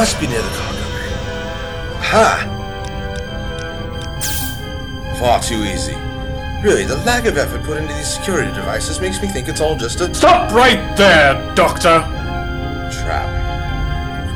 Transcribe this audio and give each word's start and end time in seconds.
must 0.00 0.18
be 0.18 0.26
near 0.28 0.40
the 0.40 0.48
cargo 0.48 0.80
bay. 0.96 1.12
Ha! 2.08 2.24
Far 5.20 5.42
too 5.42 5.62
easy. 5.62 5.94
Really, 6.64 6.84
the 6.84 6.96
lack 7.04 7.26
of 7.26 7.36
effort 7.36 7.62
put 7.64 7.76
into 7.76 7.92
these 7.92 8.14
security 8.14 8.50
devices 8.54 8.98
makes 8.98 9.20
me 9.20 9.28
think 9.28 9.46
it's 9.46 9.60
all 9.60 9.76
just 9.76 10.00
a 10.00 10.14
Stop 10.14 10.52
right 10.52 10.80
there, 10.96 11.34
Doctor! 11.54 12.00
trap. 12.90 13.28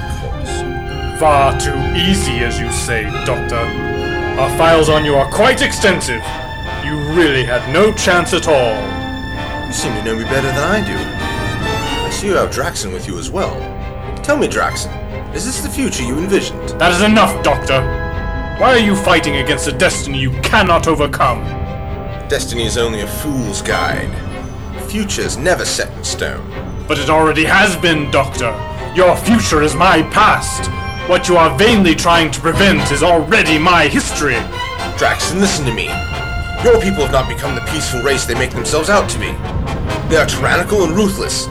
Of 0.05 0.21
course. 0.21 1.19
Far 1.19 1.59
too 1.59 1.79
easy, 1.97 2.41
as 2.41 2.61
you 2.61 2.71
say, 2.71 3.05
Doctor. 3.25 3.57
Our 4.39 4.51
files 4.59 4.91
on 4.91 5.03
you 5.03 5.15
are 5.15 5.31
quite 5.33 5.63
extensive. 5.63 6.23
You 6.85 6.95
really 7.17 7.43
had 7.43 7.73
no 7.73 7.91
chance 7.91 8.35
at 8.35 8.49
all. 8.49 9.67
You 9.67 9.73
seem 9.73 9.95
to 9.95 10.05
know 10.05 10.15
me 10.15 10.25
better 10.25 10.49
than 10.49 10.59
I 10.59 10.85
do. 10.87 12.05
I 12.05 12.11
see 12.11 12.27
you 12.27 12.35
have 12.35 12.51
Draxon 12.51 12.93
with 12.93 13.09
you 13.09 13.19
as 13.19 13.31
well. 13.31 13.55
Tell 14.23 14.37
me, 14.37 14.47
Draxon, 14.47 15.04
is 15.35 15.45
this 15.45 15.61
the 15.61 15.69
future 15.69 16.05
you 16.05 16.17
envisioned? 16.17 16.69
That 16.81 16.93
is 16.93 17.03
enough, 17.03 17.43
Doctor. 17.43 17.83
Why 18.61 18.73
are 18.73 18.79
you 18.79 18.95
fighting 18.95 19.39
against 19.39 19.67
a 19.67 19.73
destiny 19.73 20.21
you 20.21 20.31
cannot 20.43 20.87
overcome? 20.87 21.43
Destiny 22.29 22.65
is 22.65 22.79
only 22.79 23.01
a 23.01 23.07
fool's 23.07 23.61
guide. 23.61 24.13
The 24.77 24.87
future 24.89 25.23
is 25.23 25.37
never 25.37 25.65
set 25.65 25.93
in 25.97 26.05
stone. 26.05 26.49
But 26.87 27.01
it 27.01 27.11
already 27.11 27.45
has 27.45 27.77
been, 27.77 28.13
Doctor. 28.13 28.55
Your 28.95 29.17
future 29.17 29.63
is 29.63 29.75
my 29.75 30.03
past. 30.13 30.71
What 31.09 31.29
you 31.29 31.37
are 31.37 31.59
vainly 31.59 31.97
trying 31.97 32.31
to 32.31 32.41
prevent 32.41 32.93
is 32.93 33.03
already 33.03 33.59
my 33.59 33.89
history. 33.89 34.37
Draxon, 34.97 35.41
listen 35.41 35.67
to 35.67 35.75
me. 35.75 35.87
Your 36.63 36.81
people 36.81 37.03
have 37.03 37.13
not 37.13 37.29
become 37.29 37.57
the 37.57 37.61
peaceful 37.73 38.03
race 38.03 38.25
they 38.25 38.35
make 38.35 38.53
themselves 38.53 38.89
out 38.89 39.11
to 39.11 39.19
be. 39.19 39.33
They 40.09 40.17
are 40.17 40.27
tyrannical 40.27 40.85
and 40.85 40.93
ruthless. 40.93 41.49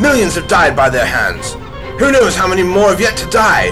Millions 0.00 0.36
have 0.36 0.48
died 0.48 0.74
by 0.74 0.88
their 0.88 1.04
hands. 1.04 1.54
Who 1.98 2.12
knows 2.12 2.36
how 2.36 2.46
many 2.46 2.62
more 2.62 2.90
have 2.90 3.00
yet 3.00 3.16
to 3.16 3.30
die? 3.30 3.70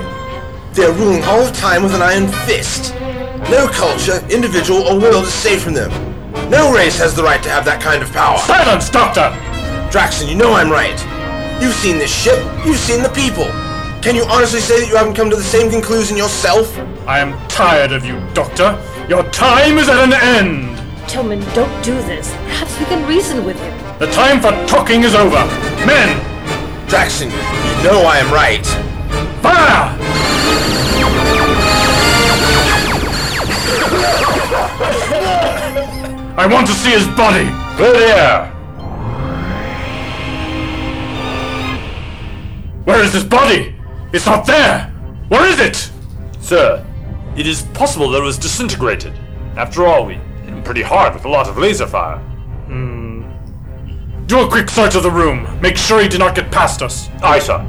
They 0.73 0.85
are 0.85 0.93
ruling 0.93 1.23
all 1.25 1.43
of 1.43 1.53
time 1.55 1.83
with 1.83 1.95
an 1.95 2.01
iron 2.01 2.27
fist. 2.47 2.95
No 3.51 3.69
culture, 3.69 4.25
individual, 4.31 4.81
or 4.89 4.99
world 4.99 5.25
is 5.25 5.35
safe 5.35 5.63
from 5.63 5.75
them. 5.75 5.91
No 6.51 6.73
race 6.73 6.99
has 6.99 7.15
the 7.15 7.23
right 7.23 7.43
to 7.43 7.51
have 7.51 7.67
that 7.67 7.83
kind 7.83 8.03
of 8.03 8.11
power. 8.13 8.39
Silence, 8.39 8.89
Doctor! 8.89 9.29
Draxon, 9.93 10.29
you 10.29 10.37
know 10.37 10.55
I'm 10.55 10.71
right. 10.71 10.99
You've 11.61 11.75
seen 11.75 11.99
this 11.99 12.11
ship, 12.11 12.43
you've 12.65 12.79
seen 12.79 13.03
the 13.03 13.11
people. 13.11 13.45
Can 14.01 14.17
you 14.17 14.25
honestly 14.25 14.61
say 14.61 14.81
that 14.81 14.89
you 14.89 14.97
haven't 14.97 15.15
come 15.15 15.29
to 15.29 15.37
the 15.37 15.43
same 15.43 15.71
conclusion 15.71 16.17
yourself? 16.17 16.75
I 17.07 17.19
am 17.19 17.37
tired 17.49 17.93
of 17.93 18.07
you, 18.07 18.19
Doctor. 18.33 18.81
Your 19.07 19.23
time 19.33 19.77
is 19.77 19.91
at 19.91 20.03
an 20.03 20.15
end. 20.15 20.79
Tillman, 21.09 21.41
don't 21.55 21.85
do 21.85 21.93
this. 22.09 22.33
Perhaps 22.49 22.79
we 22.79 22.87
can 22.87 23.07
reason 23.07 23.45
with 23.45 23.61
him. 23.61 23.99
The 23.99 24.11
time 24.11 24.41
for 24.41 24.51
talking 24.67 25.03
is 25.03 25.15
over. 25.15 25.45
Men, 25.85 26.34
Draxon, 26.95 27.25
you 27.27 27.91
know 27.91 28.03
I 28.03 28.19
am 28.19 28.33
right. 28.33 28.65
fire! 29.43 29.91
I 36.39 36.47
want 36.47 36.69
to 36.69 36.73
see 36.73 36.91
his 36.91 37.09
body. 37.17 37.51
Clear 37.75 37.93
the 37.95 38.07
air. 38.15 38.47
Where 42.85 43.03
is 43.03 43.13
his 43.13 43.25
body? 43.25 43.75
It's 44.13 44.27
not 44.27 44.47
there. 44.47 44.87
Where 45.27 45.49
is 45.49 45.59
it? 45.59 45.91
Sir, 46.41 46.87
it 47.37 47.49
is 47.49 47.63
possible 47.75 48.09
that 48.11 48.19
it 48.19 48.25
was 48.25 48.39
disintegrated. 48.39 49.15
After 49.57 49.85
all, 49.85 50.07
we 50.07 50.15
hit 50.15 50.51
him 50.51 50.63
pretty 50.63 50.83
hard 50.83 51.15
with 51.15 51.25
a 51.25 51.29
lot 51.29 51.49
of 51.49 51.59
laser 51.59 51.89
fire. 51.89 52.23
Do 54.27 54.41
a 54.41 54.49
quick 54.49 54.71
search 54.71 54.95
of 54.95 55.03
the 55.03 55.11
room. 55.11 55.61
Make 55.61 55.77
sure 55.77 56.01
he 56.01 56.09
did 56.09 56.19
not 56.19 56.35
get 56.35 56.51
past 56.51 56.81
us. 56.81 57.11
Aye, 57.23 57.41
sir. 57.41 57.61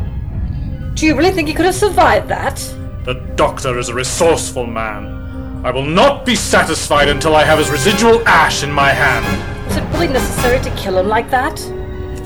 Do 0.93 1.05
you 1.05 1.17
really 1.17 1.31
think 1.31 1.49
he 1.49 1.53
could 1.53 1.65
have 1.65 1.75
survived 1.75 2.29
that? 2.29 2.55
The 3.03 3.15
doctor 3.35 3.77
is 3.77 3.89
a 3.89 3.93
resourceful 3.93 4.65
man. 4.65 5.63
I 5.65 5.71
will 5.71 5.85
not 5.85 6.25
be 6.25 6.35
satisfied 6.35 7.09
until 7.09 7.35
I 7.35 7.43
have 7.43 7.59
his 7.59 7.69
residual 7.69 8.25
ash 8.25 8.63
in 8.63 8.71
my 8.71 8.89
hand. 8.89 9.25
Was 9.67 9.77
it 9.77 9.83
really 9.93 10.07
necessary 10.07 10.63
to 10.63 10.69
kill 10.77 10.97
him 10.97 11.09
like 11.09 11.29
that? 11.29 11.59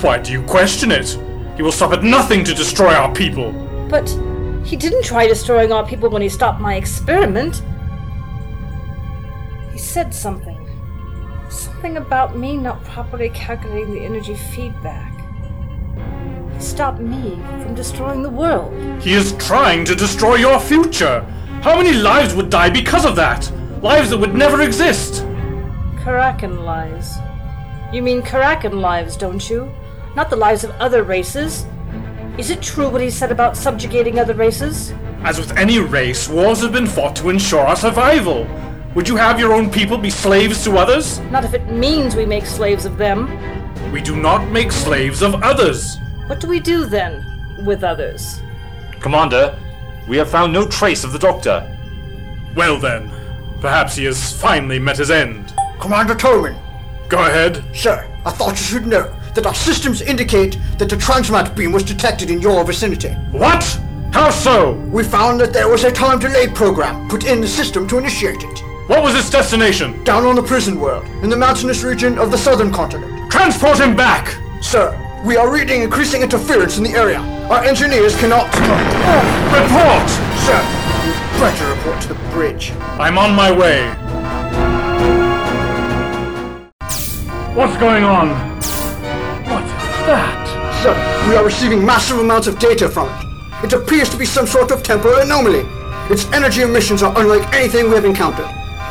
Why 0.02 0.20
do 0.20 0.32
you 0.32 0.44
question 0.44 0.92
it? 0.92 1.18
He 1.56 1.64
will 1.64 1.72
stop 1.72 1.92
at 1.92 2.04
nothing 2.04 2.44
to 2.44 2.54
destroy 2.54 2.94
our 2.94 3.12
people. 3.16 3.52
But 3.90 4.08
he 4.64 4.76
didn't 4.76 5.04
try 5.04 5.26
destroying 5.28 5.72
our 5.72 5.88
people 5.88 6.10
when 6.10 6.22
he 6.22 6.30
stopped 6.30 6.62
my 6.62 6.76
experiment. 6.76 7.64
He 9.72 9.80
said 9.80 10.14
something. 10.14 10.59
Something 11.50 11.98
about 11.98 12.38
me 12.38 12.56
not 12.58 12.84
properly 12.84 13.30
calculating 13.30 13.92
the 13.92 14.02
energy 14.02 14.36
feedback. 14.36 15.12
Stopped 16.60 17.00
me 17.00 17.36
from 17.64 17.74
destroying 17.74 18.22
the 18.22 18.30
world. 18.30 18.72
He 19.02 19.14
is 19.14 19.34
trying 19.40 19.84
to 19.86 19.96
destroy 19.96 20.36
your 20.36 20.60
future. 20.60 21.22
How 21.64 21.76
many 21.76 21.94
lives 21.94 22.36
would 22.36 22.52
die 22.52 22.70
because 22.70 23.04
of 23.04 23.16
that? 23.16 23.52
Lives 23.82 24.12
that 24.12 24.20
would 24.20 24.36
never 24.36 24.62
exist. 24.62 25.24
Karakan 26.04 26.64
lives. 26.64 27.18
You 27.92 28.04
mean 28.04 28.22
Karakan 28.22 28.80
lives, 28.80 29.18
don't 29.18 29.50
you? 29.50 29.72
Not 30.16 30.30
the 30.30 30.36
lives 30.36 30.64
of 30.64 30.72
other 30.80 31.04
races. 31.04 31.66
Is 32.38 32.52
it 32.52 32.62
true 32.62 32.90
what 32.90 33.02
he 33.02 33.10
said 33.10 33.31
about 33.31 33.58
subjugating 33.58 34.20
other 34.20 34.36
races? 34.36 34.94
As 35.24 35.40
with 35.40 35.58
any 35.58 35.80
race, 35.80 36.30
wars 36.30 36.62
have 36.62 36.74
been 36.74 36.88
fought 36.88 37.16
to 37.18 37.30
ensure 37.30 37.62
our 37.62 37.76
survival. 37.76 38.48
Would 38.96 39.08
you 39.08 39.16
have 39.18 39.40
your 39.40 39.54
own 39.54 39.70
people 39.70 39.98
be 39.98 40.10
slaves 40.10 40.64
to 40.64 40.78
others? 40.78 41.20
Not 41.32 41.46
if 41.46 41.54
it 41.54 41.68
means 41.68 42.16
we 42.16 42.26
make 42.26 42.46
slaves 42.46 42.86
of 42.86 42.98
them. 42.98 43.28
We 43.92 44.02
do 44.02 44.16
not 44.16 44.50
make 44.52 44.72
slaves 44.72 45.22
of 45.22 45.36
others. 45.44 45.98
What 46.28 46.40
do 46.40 46.48
we 46.48 46.60
do 46.60 46.86
then 46.86 47.24
with 47.66 47.84
others? 47.84 48.42
Commander, 49.00 49.58
we 50.08 50.18
have 50.18 50.30
found 50.30 50.52
no 50.54 50.68
trace 50.68 51.04
of 51.04 51.14
the 51.14 51.20
doctor. 51.20 51.70
Well 52.56 52.80
then, 52.80 53.12
perhaps 53.62 53.96
he 53.96 54.06
has 54.06 54.34
finally 54.34 54.80
met 54.80 54.98
his 54.98 55.12
end. 55.12 55.54
Commander 55.80 56.16
Tolman, 56.16 56.58
Go 57.10 57.20
ahead. 57.20 57.64
sir, 57.76 58.08
I 58.26 58.32
thought 58.32 58.52
you 58.52 58.66
should 58.66 58.88
know 58.88 59.16
that 59.36 59.46
our 59.46 59.54
systems 59.56 60.02
indicate 60.02 60.58
that 60.80 60.90
the 60.90 60.96
transmat 60.96 61.56
beam 61.56 61.72
was 61.72 61.84
detected 61.84 62.32
in 62.32 62.42
your 62.42 62.64
vicinity. 62.64 63.10
What? 63.32 63.64
How 64.12 64.32
so? 64.32 64.74
We 64.92 65.04
found 65.04 65.40
that 65.42 65.54
there 65.54 65.70
was 65.70 65.84
a 65.84 65.92
time 65.92 66.18
delay 66.18 66.48
program 66.48 67.08
put 67.08 67.25
in 67.25 67.40
the 67.40 67.48
system 67.48 67.88
to 67.90 68.00
initiate 68.00 68.42
it. 68.44 68.63
What 68.89 69.03
was 69.03 69.13
its 69.13 69.30
destination? 69.30 70.03
Down 70.03 70.25
on 70.25 70.33
the 70.33 70.41
prison 70.41 70.80
world, 70.80 71.06
in 71.21 71.30
the 71.30 71.38
mountainous 71.38 71.83
region 71.83 72.18
of 72.18 72.31
the 72.31 72.38
southern 72.39 72.74
continent. 72.74 73.31
Transport 73.31 73.80
him 73.80 73.95
back! 73.95 74.36
Sir, 74.63 74.97
we 75.24 75.38
are 75.38 75.53
reading 75.53 75.83
increasing 75.83 76.24
interference 76.24 76.80
in 76.80 76.83
the 76.83 76.94
area. 76.94 77.19
Our 77.51 77.63
engineers 77.63 78.15
cannot. 78.15 78.47
Report! 79.53 80.09
Sir, 80.41 80.59
you'd 81.06 81.39
better 81.39 81.69
report 81.69 82.01
to 82.01 82.07
the 82.07 82.15
bridge. 82.31 82.71
I'm 82.97 83.19
on 83.19 83.36
my 83.36 83.51
way. 83.51 83.89
What's 87.53 87.77
going 87.77 88.03
on? 88.06 88.30
What 89.45 89.63
is 89.65 90.06
that? 90.09 90.81
Sir, 90.81 91.30
we 91.30 91.36
are 91.36 91.45
receiving 91.45 91.86
massive 91.86 92.18
amounts 92.18 92.47
of 92.47 92.57
data 92.57 92.89
from 92.89 93.07
it. 93.07 93.65
It 93.65 93.74
appears 93.74 94.09
to 94.09 94.18
be 94.18 94.25
some 94.25 94.47
sort 94.47 94.71
of 94.71 94.81
temporal 94.81 95.19
anomaly. 95.19 95.62
Its 96.12 96.25
energy 96.33 96.63
emissions 96.63 97.03
are 97.03 97.13
unlike 97.19 97.53
anything 97.53 97.89
we 97.89 97.94
have 97.94 98.06
encountered. 98.06 98.50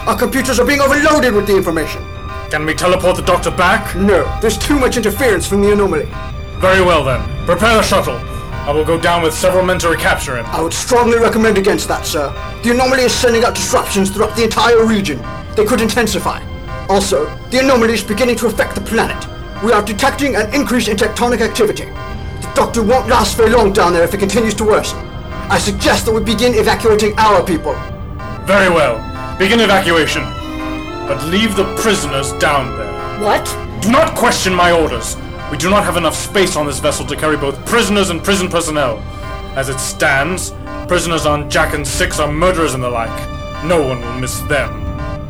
Our 0.08 0.16
computers 0.16 0.58
are 0.58 0.64
being 0.64 0.80
overloaded 0.80 1.34
with 1.34 1.46
the 1.46 1.54
information. 1.54 2.02
Can 2.48 2.64
we 2.64 2.72
teleport 2.72 3.16
the 3.16 3.22
doctor 3.22 3.50
back? 3.50 3.94
No, 3.94 4.24
there's 4.40 4.56
too 4.56 4.78
much 4.78 4.96
interference 4.96 5.46
from 5.46 5.60
the 5.60 5.70
anomaly. 5.70 6.08
Very 6.60 6.80
well 6.80 7.04
then. 7.04 7.20
Prepare 7.44 7.74
the 7.74 7.82
shuttle. 7.82 8.14
I 8.14 8.72
will 8.72 8.86
go 8.86 8.98
down 8.98 9.22
with 9.22 9.34
several 9.34 9.66
men 9.66 9.78
to 9.80 9.90
recapture 9.90 10.38
him. 10.38 10.46
I 10.46 10.62
would 10.62 10.72
strongly 10.72 11.18
recommend 11.18 11.58
against 11.58 11.88
that, 11.88 12.06
sir. 12.06 12.32
The 12.62 12.70
anomaly 12.70 13.02
is 13.02 13.12
sending 13.12 13.44
out 13.44 13.54
disruptions 13.54 14.08
throughout 14.08 14.34
the 14.34 14.44
entire 14.44 14.86
region. 14.86 15.22
They 15.54 15.66
could 15.66 15.82
intensify. 15.82 16.42
Also, 16.88 17.26
the 17.50 17.58
anomaly 17.58 17.92
is 17.92 18.02
beginning 18.02 18.36
to 18.36 18.46
affect 18.46 18.76
the 18.76 18.80
planet. 18.80 19.22
We 19.62 19.72
are 19.72 19.82
detecting 19.82 20.36
an 20.36 20.54
increase 20.54 20.88
in 20.88 20.96
tectonic 20.96 21.42
activity. 21.42 21.84
The 21.84 22.52
doctor 22.54 22.82
won't 22.82 23.08
last 23.08 23.36
very 23.36 23.50
long 23.50 23.74
down 23.74 23.92
there 23.92 24.04
if 24.04 24.14
it 24.14 24.20
continues 24.20 24.54
to 24.54 24.64
worsen. 24.64 24.98
I 25.50 25.58
suggest 25.58 26.06
that 26.06 26.12
we 26.12 26.24
begin 26.24 26.54
evacuating 26.54 27.12
our 27.18 27.44
people. 27.44 27.74
Very 28.46 28.70
well. 28.70 29.07
Begin 29.38 29.60
evacuation. 29.60 30.24
But 31.06 31.24
leave 31.26 31.54
the 31.54 31.72
prisoners 31.76 32.32
down 32.40 32.76
there. 32.76 33.20
What? 33.20 33.44
Do 33.80 33.92
not 33.92 34.16
question 34.16 34.52
my 34.52 34.72
orders. 34.72 35.16
We 35.52 35.56
do 35.56 35.70
not 35.70 35.84
have 35.84 35.96
enough 35.96 36.16
space 36.16 36.56
on 36.56 36.66
this 36.66 36.80
vessel 36.80 37.06
to 37.06 37.14
carry 37.14 37.36
both 37.36 37.64
prisoners 37.64 38.10
and 38.10 38.22
prison 38.22 38.48
personnel. 38.48 38.98
As 39.54 39.68
it 39.68 39.78
stands, 39.78 40.50
prisoners 40.88 41.24
on 41.24 41.48
Jacken 41.48 41.86
Six 41.86 42.18
are 42.18 42.32
murderers 42.32 42.74
and 42.74 42.82
the 42.82 42.90
like. 42.90 43.16
No 43.64 43.80
one 43.86 44.00
will 44.00 44.18
miss 44.18 44.40
them. 44.42 44.70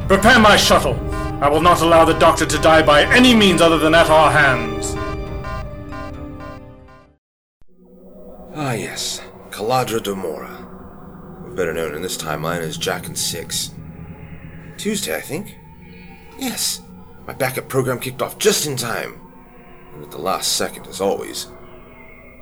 Prepare 0.08 0.38
my 0.38 0.56
shuttle. 0.56 0.98
I 1.42 1.50
will 1.50 1.60
not 1.60 1.82
allow 1.82 2.06
the 2.06 2.18
doctor 2.18 2.46
to 2.46 2.58
die 2.58 2.80
by 2.80 3.04
any 3.14 3.34
means 3.34 3.60
other 3.60 3.78
than 3.78 3.94
at 3.94 4.08
our 4.08 4.30
hands. 4.30 4.94
Ah, 8.54 8.72
yes. 8.72 9.20
Caladra 9.50 10.00
Domora. 10.00 11.54
Better 11.54 11.74
known 11.74 11.94
in 11.94 12.00
this 12.00 12.16
timeline 12.16 12.60
as 12.60 12.78
Jacken 12.78 13.14
Six. 13.14 13.72
Tuesday, 14.78 15.14
I 15.16 15.20
think? 15.20 15.58
Yes. 16.38 16.82
My 17.26 17.34
backup 17.34 17.68
program 17.68 17.98
kicked 17.98 18.22
off 18.22 18.38
just 18.38 18.66
in 18.66 18.76
time. 18.76 19.20
And 19.92 20.02
at 20.02 20.10
the 20.10 20.18
last 20.18 20.56
second, 20.56 20.86
as 20.86 21.00
always. 21.00 21.48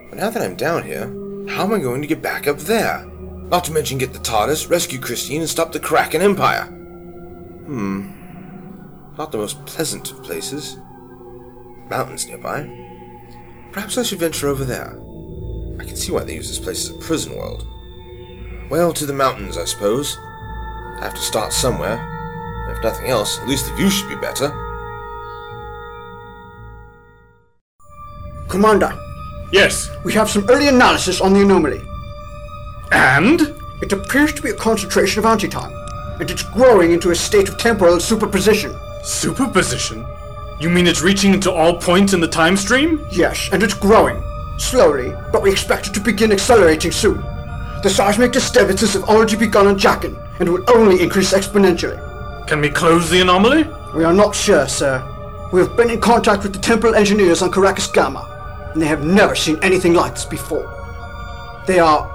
But 0.09 0.19
now 0.19 0.31
that 0.31 0.43
I'm 0.43 0.55
down 0.55 0.85
here, 0.85 1.06
how 1.49 1.65
am 1.65 1.73
I 1.73 1.79
going 1.79 2.03
to 2.03 2.09
get 2.09 2.23
back 2.23 2.47
up 2.47 2.59
there? 2.59 3.05
Not 3.06 3.65
to 3.65 3.73
mention 3.73 3.99
get 3.99 4.12
the 4.12 4.19
TARDIS, 4.19 4.69
rescue 4.69 5.00
Christine, 5.00 5.41
and 5.41 5.50
stop 5.50 5.73
the 5.73 5.81
Kraken 5.81 6.23
Empire. 6.23 6.65
Hmm. 7.67 8.12
Not 9.17 9.33
the 9.33 9.38
most 9.38 9.65
pleasant 9.67 10.11
of 10.11 10.23
places. 10.23 10.79
Mountains 11.88 12.27
nearby. 12.27 12.69
Perhaps 13.73 13.99
I 13.99 14.03
should 14.03 14.19
venture 14.19 14.49
over 14.49 14.65
there. 14.65 15.00
I 15.81 15.85
can 15.85 15.97
see 15.97 16.12
why 16.12 16.25
they 16.25 16.35
use 16.35 16.49
this 16.49 16.59
place 16.59 16.88
as 16.88 16.97
a 16.97 16.99
prison 16.99 17.37
world. 17.37 17.67
Well, 18.69 18.93
to 18.93 19.06
the 19.06 19.12
mountains, 19.12 19.56
I 19.56 19.65
suppose. 19.65 20.17
I 20.19 21.00
have 21.03 21.15
to 21.15 21.21
start 21.21 21.53
somewhere. 21.53 22.16
If 22.69 22.83
nothing 22.83 23.07
else, 23.09 23.39
at 23.41 23.49
least 23.49 23.67
the 23.67 23.75
view 23.75 23.91
should 23.91 24.09
be 24.09 24.17
better. 24.17 24.49
Commander, 28.49 28.93
Yes. 29.53 29.91
we 30.05 30.13
have 30.15 30.31
some 30.31 30.45
early 30.49 30.69
analysis 30.69 31.21
on 31.21 31.33
the 31.33 31.41
anomaly. 31.41 31.83
And? 32.93 33.55
It 33.83 33.93
appears 33.93 34.33
to 34.35 34.43
be 34.43 34.51
a 34.51 34.55
concentration 34.55 35.19
of 35.19 35.27
antitime, 35.27 35.73
and 36.21 36.31
it's 36.31 36.43
growing 36.43 36.93
into 36.93 37.11
a 37.11 37.15
state 37.15 37.49
of 37.49 37.59
temporal 37.59 38.01
superposition. 38.01 38.75
Superposition? 39.05 40.05
You 40.61 40.71
mean 40.71 40.87
it's 40.87 41.03
reaching 41.03 41.35
into 41.35 41.53
all 41.53 41.75
points 41.79 42.15
in 42.15 42.21
the 42.21 42.29
time 42.29 42.57
stream? 42.57 43.05
Yes, 43.11 43.51
and 43.53 43.62
it's 43.62 43.75
growing. 43.75 44.23
Slowly, 44.59 45.12
but 45.31 45.43
we 45.43 45.51
expect 45.53 45.89
it 45.89 45.95
to 45.95 46.01
begin 46.01 46.33
accelerating 46.33 46.91
soon. 46.93 47.23
The 47.83 47.91
seismic 47.91 48.33
disturbances 48.33 48.95
have 48.95 49.05
already 49.05 49.37
begun 49.37 49.67
on 49.67 49.79
Jacken, 49.79 50.17
and 50.41 50.49
will 50.49 50.65
only 50.69 51.03
increase 51.03 51.35
exponentially. 51.35 52.01
Can 52.47 52.61
we 52.61 52.71
close 52.71 53.11
the 53.11 53.21
anomaly? 53.21 53.65
We 53.93 54.05
are 54.05 54.13
not 54.13 54.35
sure, 54.35 54.69
sir. 54.69 55.03
We 55.53 55.61
have 55.61 55.77
been 55.77 55.91
in 55.91 56.01
contact 56.01 56.45
with 56.45 56.53
the 56.53 56.61
temporal 56.61 56.95
engineers 56.95 57.43
on 57.43 57.51
Caracas 57.51 57.89
Gamma, 57.89 58.71
and 58.73 58.81
they 58.81 58.87
have 58.87 59.05
never 59.05 59.35
seen 59.35 59.59
anything 59.63 59.95
like 59.95 60.15
this 60.15 60.25
before. 60.25 60.73
They 61.67 61.81
are 61.81 62.09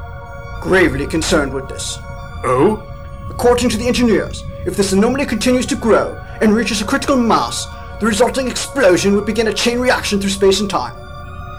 gravely 0.61 1.05
concerned 1.05 1.53
with 1.53 1.67
this. 1.67 1.97
Oh? 2.45 2.81
According 3.29 3.69
to 3.71 3.77
the 3.77 3.87
engineers, 3.87 4.45
if 4.65 4.77
this 4.77 4.93
anomaly 4.93 5.25
continues 5.25 5.65
to 5.65 5.75
grow 5.75 6.15
and 6.39 6.53
reaches 6.53 6.81
a 6.81 6.85
critical 6.85 7.17
mass, 7.17 7.65
the 7.99 8.05
resulting 8.05 8.47
explosion 8.47 9.15
would 9.15 9.25
begin 9.25 9.47
a 9.47 9.53
chain 9.53 9.79
reaction 9.79 10.21
through 10.21 10.29
space 10.29 10.61
and 10.61 10.69
time. 10.69 10.95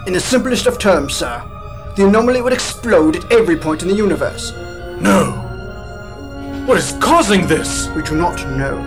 In 0.06 0.14
the 0.14 0.20
simplest 0.20 0.66
of 0.66 0.78
terms, 0.78 1.14
sir, 1.14 1.44
the 1.96 2.06
anomaly 2.06 2.40
would 2.40 2.54
explode 2.54 3.16
at 3.16 3.30
every 3.30 3.56
point 3.56 3.82
in 3.82 3.88
the 3.88 3.94
universe. 3.94 4.50
No. 4.98 5.41
What 6.66 6.78
is 6.78 6.92
causing 7.00 7.48
this? 7.48 7.88
We 7.88 8.02
do 8.02 8.14
not 8.14 8.38
know. 8.56 8.78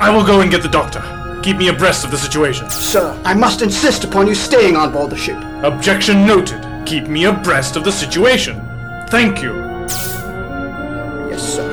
I 0.00 0.08
will 0.08 0.24
go 0.24 0.40
and 0.40 0.50
get 0.50 0.62
the 0.62 0.68
doctor. 0.68 1.02
Keep 1.42 1.58
me 1.58 1.68
abreast 1.68 2.06
of 2.06 2.10
the 2.10 2.16
situation. 2.16 2.70
Sir, 2.70 3.20
I 3.22 3.34
must 3.34 3.60
insist 3.60 4.02
upon 4.04 4.26
you 4.26 4.34
staying 4.34 4.74
on 4.74 4.92
board 4.92 5.10
the 5.10 5.16
ship. 5.16 5.36
Objection 5.62 6.26
noted. 6.26 6.64
Keep 6.86 7.06
me 7.08 7.26
abreast 7.26 7.76
of 7.76 7.84
the 7.84 7.92
situation. 7.92 8.56
Thank 9.10 9.42
you. 9.42 9.54
Yes, 11.28 11.42
sir. 11.54 11.68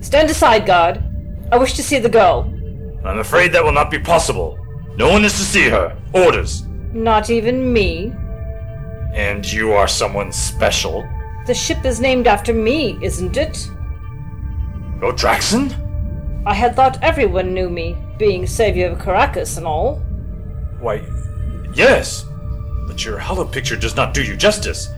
Stand 0.00 0.30
aside, 0.30 0.66
guard. 0.66 1.02
I 1.50 1.58
wish 1.58 1.72
to 1.74 1.82
see 1.82 1.98
the 1.98 2.08
girl. 2.08 2.42
I'm 3.04 3.18
afraid 3.18 3.52
that 3.54 3.64
will 3.64 3.72
not 3.72 3.90
be 3.90 3.98
possible. 3.98 4.56
No 4.96 5.10
one 5.10 5.24
is 5.24 5.32
to 5.32 5.42
see 5.42 5.68
her. 5.68 5.96
Orders. 6.14 6.62
Not 6.92 7.28
even 7.28 7.72
me. 7.72 8.12
And 9.12 9.50
you 9.50 9.72
are 9.72 9.88
someone 9.88 10.32
special? 10.32 11.08
The 11.46 11.54
ship 11.54 11.84
is 11.84 12.00
named 12.00 12.26
after 12.26 12.52
me, 12.52 12.98
isn't 13.02 13.36
it? 13.36 13.68
Go 15.00 15.12
Draxon? 15.12 15.74
I 16.46 16.54
had 16.54 16.76
thought 16.76 17.02
everyone 17.02 17.52
knew 17.52 17.68
me, 17.68 17.96
being 18.18 18.46
savior 18.46 18.88
of 18.88 18.98
Caracas 18.98 19.56
and 19.56 19.66
all. 19.66 19.96
Why, 20.78 21.02
yes. 21.74 22.24
But 22.86 23.04
your 23.04 23.18
hollow 23.18 23.44
picture 23.44 23.76
does 23.76 23.96
not 23.96 24.14
do 24.14 24.22
you 24.22 24.36
justice. 24.36 24.88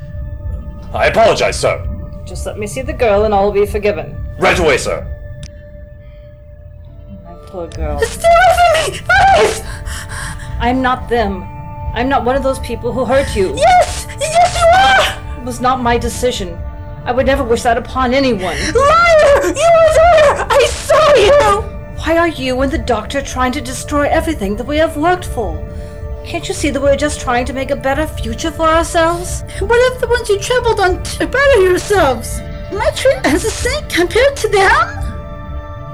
I 0.92 1.06
apologize, 1.06 1.58
sir. 1.58 1.88
Just 2.24 2.46
let 2.46 2.58
me 2.58 2.66
see 2.66 2.82
the 2.82 2.92
girl 2.92 3.24
and 3.24 3.34
all 3.34 3.46
will 3.46 3.52
be 3.52 3.66
forgiven. 3.66 4.16
Right 4.38 4.58
away, 4.58 4.78
sir. 4.78 5.06
My 7.24 7.34
poor 7.46 7.66
girl. 7.68 7.98
Stay 8.00 8.28
away 8.28 8.54
from 8.56 8.92
me! 8.92 9.00
Please! 9.36 9.62
I'm 10.60 10.80
not 10.82 11.08
them. 11.08 11.42
I'm 11.94 12.08
not 12.08 12.24
one 12.24 12.36
of 12.36 12.42
those 12.42 12.58
people 12.60 12.92
who 12.92 13.04
hurt 13.04 13.34
you. 13.34 13.54
Yes! 13.56 13.56
Yes, 13.56 13.82
you 13.82 13.82
are! 13.82 14.00
It 14.00 14.01
was 15.44 15.60
not 15.60 15.80
my 15.82 15.98
decision. 15.98 16.58
I 17.04 17.12
would 17.12 17.26
never 17.26 17.42
wish 17.42 17.62
that 17.62 17.76
upon 17.76 18.14
anyone. 18.14 18.56
Liar! 18.56 19.42
You 19.42 19.70
were 19.76 19.92
there! 19.98 20.46
I 20.48 20.66
saw 20.70 21.14
you! 21.16 21.72
Why 21.98 22.16
are 22.16 22.28
you 22.28 22.60
and 22.60 22.70
the 22.70 22.78
doctor 22.78 23.22
trying 23.22 23.52
to 23.52 23.60
destroy 23.60 24.08
everything 24.08 24.56
that 24.56 24.66
we 24.66 24.76
have 24.78 24.96
worked 24.96 25.24
for? 25.24 25.56
Can't 26.24 26.46
you 26.46 26.54
see 26.54 26.70
that 26.70 26.80
we're 26.80 26.96
just 26.96 27.20
trying 27.20 27.44
to 27.46 27.52
make 27.52 27.70
a 27.70 27.76
better 27.76 28.06
future 28.06 28.52
for 28.52 28.68
ourselves? 28.68 29.42
What 29.58 29.92
if 29.92 30.00
the 30.00 30.08
ones 30.08 30.28
you 30.28 30.38
traveled 30.38 30.80
on 30.80 31.02
to 31.02 31.26
better 31.26 31.60
yourselves? 31.60 32.38
Am 32.70 32.80
I 32.80 32.90
treated 32.94 33.26
as 33.26 33.44
a 33.44 33.50
saint 33.50 33.88
compared 33.88 34.36
to 34.36 34.48
them? 34.48 34.70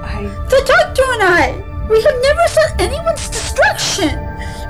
I. 0.05 0.23
The 0.49 0.63
doctor 0.65 1.03
and 1.13 1.23
I, 1.23 1.87
we 1.89 2.01
have 2.01 2.15
never 2.21 2.47
sought 2.47 2.81
anyone's 2.81 3.29
destruction. 3.29 4.09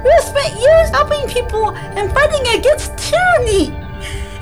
We 0.03 0.11
have 0.11 0.23
spent 0.23 0.59
years 0.59 0.89
helping 0.89 1.27
people 1.27 1.71
and 1.71 2.11
fighting 2.13 2.59
against 2.59 2.97
tyranny. 2.97 3.78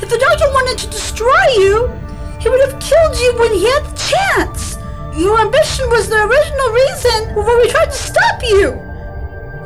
If 0.02 0.10
the 0.10 0.18
doctor 0.18 0.46
wanted 0.54 0.78
to 0.80 0.90
destroy 0.90 1.44
you, 1.58 1.88
he 2.40 2.50
would 2.50 2.62
have 2.62 2.80
killed 2.80 3.18
you 3.18 3.34
when 3.40 3.54
he 3.54 3.66
had 3.66 3.84
the 3.86 3.98
chance. 3.98 4.78
Your 5.18 5.40
ambition 5.40 5.90
was 5.90 6.08
the 6.08 6.22
original 6.22 6.70
reason 6.72 7.36
why 7.36 7.60
we 7.62 7.70
tried 7.70 7.86
to 7.86 7.92
stop 7.92 8.42
you. 8.44 8.72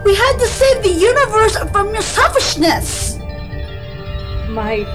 We 0.06 0.16
had 0.16 0.38
to 0.40 0.48
save 0.48 0.84
the 0.84 0.90
universe 0.90 1.58
from 1.72 1.94
your 1.94 2.02
selfishness. 2.02 3.18
My 4.50 4.86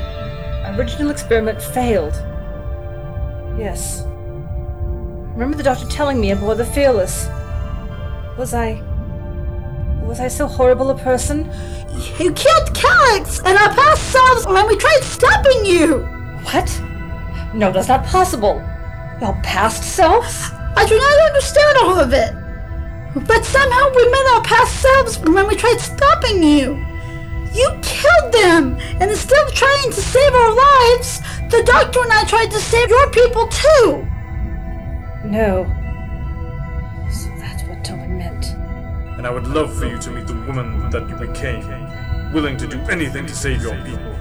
original 0.76 1.11
experiment 1.11 1.61
failed. 1.61 2.14
Yes. 3.59 4.02
Remember 5.35 5.57
the 5.57 5.62
doctor 5.62 5.87
telling 5.88 6.19
me 6.19 6.31
aboard 6.31 6.57
the 6.57 6.64
Fearless? 6.64 7.26
Was 8.38 8.55
I. 8.55 8.83
Was 10.06 10.20
I 10.20 10.28
so 10.28 10.46
horrible 10.46 10.90
a 10.90 10.98
person? 10.98 11.50
You 12.18 12.32
killed 12.32 12.75
Calyx 12.75 13.40
and 13.40 13.58
our 13.58 13.75
past 13.75 14.12
selves 14.12 14.46
when 14.46 14.66
we 14.68 14.76
tried 14.76 15.00
stopping 15.02 15.66
you. 15.66 16.04
What? 16.44 16.80
No, 17.52 17.72
that's 17.72 17.88
not 17.88 18.06
possible. 18.06 18.62
Your 19.20 19.32
past 19.42 19.82
selves? 19.82 20.50
I 20.76 20.86
do 20.86 20.96
not 20.96 21.26
understand 21.26 21.78
all 21.78 21.98
of 21.98 22.12
it. 22.12 22.32
But 23.26 23.44
somehow 23.44 23.90
we 23.96 24.10
met 24.10 24.26
our 24.34 24.42
past 24.42 24.80
selves 24.80 25.18
when 25.18 25.48
we 25.48 25.56
tried 25.56 25.80
stopping 25.80 26.42
you. 26.42 26.76
You 27.52 27.68
killed 27.82 28.32
them, 28.32 28.76
and 29.00 29.10
instead 29.10 29.44
of 29.46 29.54
trying 29.54 29.90
to 29.90 30.02
save 30.02 30.34
our 30.34 30.54
lives, 30.54 31.20
the 31.50 31.62
doctor 31.64 32.00
and 32.02 32.12
I 32.12 32.25
tried 32.25 32.50
to 32.52 32.58
save 32.58 32.90
your 32.90 33.10
people 33.10 33.48
too. 33.48 34.06
No. 35.25 35.64
And 39.26 39.33
I 39.33 39.40
would 39.40 39.49
love 39.49 39.76
for 39.76 39.87
you 39.87 39.99
to 39.99 40.11
meet 40.12 40.28
the 40.28 40.35
woman 40.35 40.88
that 40.90 41.09
you 41.09 41.16
became, 41.16 41.66
willing 42.33 42.56
to 42.59 42.66
do 42.68 42.78
anything 42.83 43.26
to 43.26 43.35
save 43.35 43.61
your 43.61 43.75
people. 43.83 44.12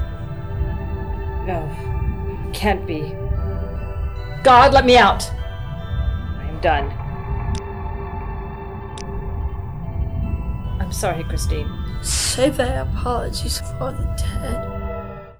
No. 1.45 2.49
Can't 2.53 2.87
be. 2.87 3.13
God, 4.43 4.73
let 4.73 4.83
me 4.83 4.97
out! 4.97 5.29
I 5.31 6.47
am 6.49 6.59
done. 6.59 6.89
I'm 10.81 10.91
sorry, 10.91 11.23
Christine. 11.25 11.69
Save 12.01 12.59
our 12.59 12.89
apologies 12.89 13.59
for 13.77 13.91
the 13.91 14.05
dead. 14.17 15.37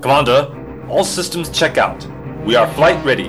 Commander, 0.00 0.86
all 0.88 1.04
systems 1.04 1.50
check 1.50 1.76
out. 1.76 2.06
We 2.46 2.56
are 2.56 2.66
flight 2.72 3.04
ready. 3.04 3.26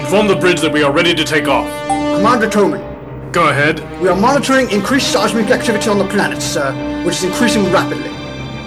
Inform 0.00 0.28
the 0.28 0.36
bridge 0.36 0.62
that 0.62 0.72
we 0.72 0.82
are 0.82 0.90
ready 0.90 1.14
to 1.14 1.24
take 1.24 1.46
off. 1.46 1.68
Commander 2.16 2.48
Toman, 2.48 2.97
Go 3.38 3.50
ahead. 3.50 3.78
we 4.00 4.08
are 4.08 4.16
monitoring 4.16 4.68
increased 4.72 5.12
seismic 5.12 5.50
activity 5.50 5.88
on 5.88 5.96
the 5.96 6.08
planet, 6.08 6.42
sir, 6.42 6.72
which 7.04 7.18
is 7.18 7.22
increasing 7.22 7.70
rapidly. 7.70 8.10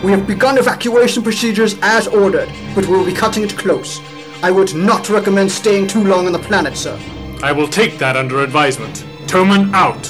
We 0.02 0.12
have 0.12 0.26
begun 0.26 0.58
evacuation 0.58 1.24
procedures 1.24 1.76
as 1.82 2.08
ordered, 2.08 2.50
but 2.74 2.86
we 2.86 2.96
will 2.96 3.06
be 3.06 3.12
cutting 3.12 3.44
it 3.44 3.58
close. 3.58 4.00
I 4.42 4.50
would 4.50 4.74
not 4.74 5.10
recommend 5.10 5.52
staying 5.52 5.88
too 5.88 6.02
long 6.02 6.26
on 6.26 6.32
the 6.32 6.40
planet, 6.40 6.78
sir. 6.78 6.98
I 7.44 7.52
will 7.52 7.68
take 7.68 7.98
that 7.98 8.16
under 8.16 8.42
advisement. 8.42 9.06
Toman 9.28 9.74
out. 9.74 10.06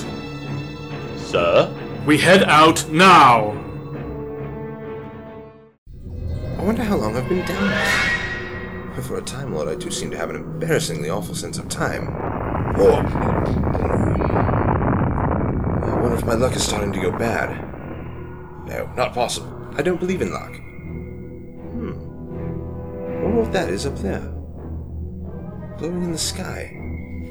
Sir? 1.18 1.75
We 2.06 2.20
head 2.20 2.44
out 2.44 2.88
now. 2.88 3.53
I 6.60 6.63
wonder 6.63 6.84
how 6.84 6.98
long 6.98 7.18
I've 7.18 7.27
been 7.27 7.44
down 7.48 7.68
this. 7.68 9.08
For 9.08 9.18
a 9.18 9.22
Time 9.24 9.56
Lord, 9.56 9.68
I 9.70 9.74
do 9.74 9.89
seem 9.89 10.12
to 10.12 10.18
have 10.18 10.30
an 10.30 10.36
embarrassingly 10.36 11.10
awful 11.10 11.34
sense 11.34 11.58
of 11.58 11.68
time. 11.68 12.15
Oh! 12.77 14.50
I 16.01 16.03
wonder 16.05 16.17
if 16.17 16.25
my 16.25 16.34
luck 16.34 16.55
is 16.55 16.63
starting 16.63 16.91
to 16.93 17.00
go 17.00 17.12
bad. 17.12 17.51
No, 18.65 18.91
not 18.98 19.13
possible. 19.13 19.70
I 19.77 19.84
don't 19.84 20.00
believe 20.00 20.24
in 20.24 20.34
luck. 20.34 20.55
Hmm. 21.75 21.91
wonder 23.22 23.41
what 23.41 23.53
that 23.53 23.70
is 23.70 23.86
up 23.86 23.96
there. 24.00 24.27
Glowing 25.77 26.01
in 26.01 26.12
the 26.12 26.17
sky. 26.17 26.72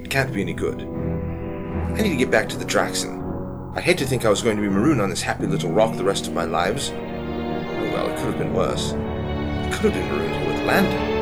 It 0.04 0.08
can't 0.08 0.32
be 0.32 0.40
any 0.40 0.52
good. 0.52 0.82
I 0.82 2.00
need 2.00 2.10
to 2.10 2.16
get 2.16 2.30
back 2.30 2.48
to 2.50 2.56
the 2.56 2.64
Draxon. 2.64 3.74
I'd 3.74 3.82
hate 3.82 3.98
to 3.98 4.06
think 4.06 4.24
I 4.24 4.30
was 4.30 4.40
going 4.40 4.54
to 4.54 4.62
be 4.62 4.68
marooned 4.68 5.00
on 5.00 5.10
this 5.10 5.22
happy 5.22 5.48
little 5.48 5.72
rock 5.72 5.96
the 5.96 6.04
rest 6.04 6.28
of 6.28 6.32
my 6.32 6.44
lives. 6.44 6.90
Well, 6.90 8.08
it 8.08 8.16
could 8.18 8.26
have 8.26 8.38
been 8.38 8.54
worse. 8.54 8.92
It 8.92 9.72
could 9.72 9.90
have 9.90 9.94
been 9.94 10.08
marooned 10.10 10.36
here 10.36 10.46
with 10.46 10.62
Landon. 10.64 11.18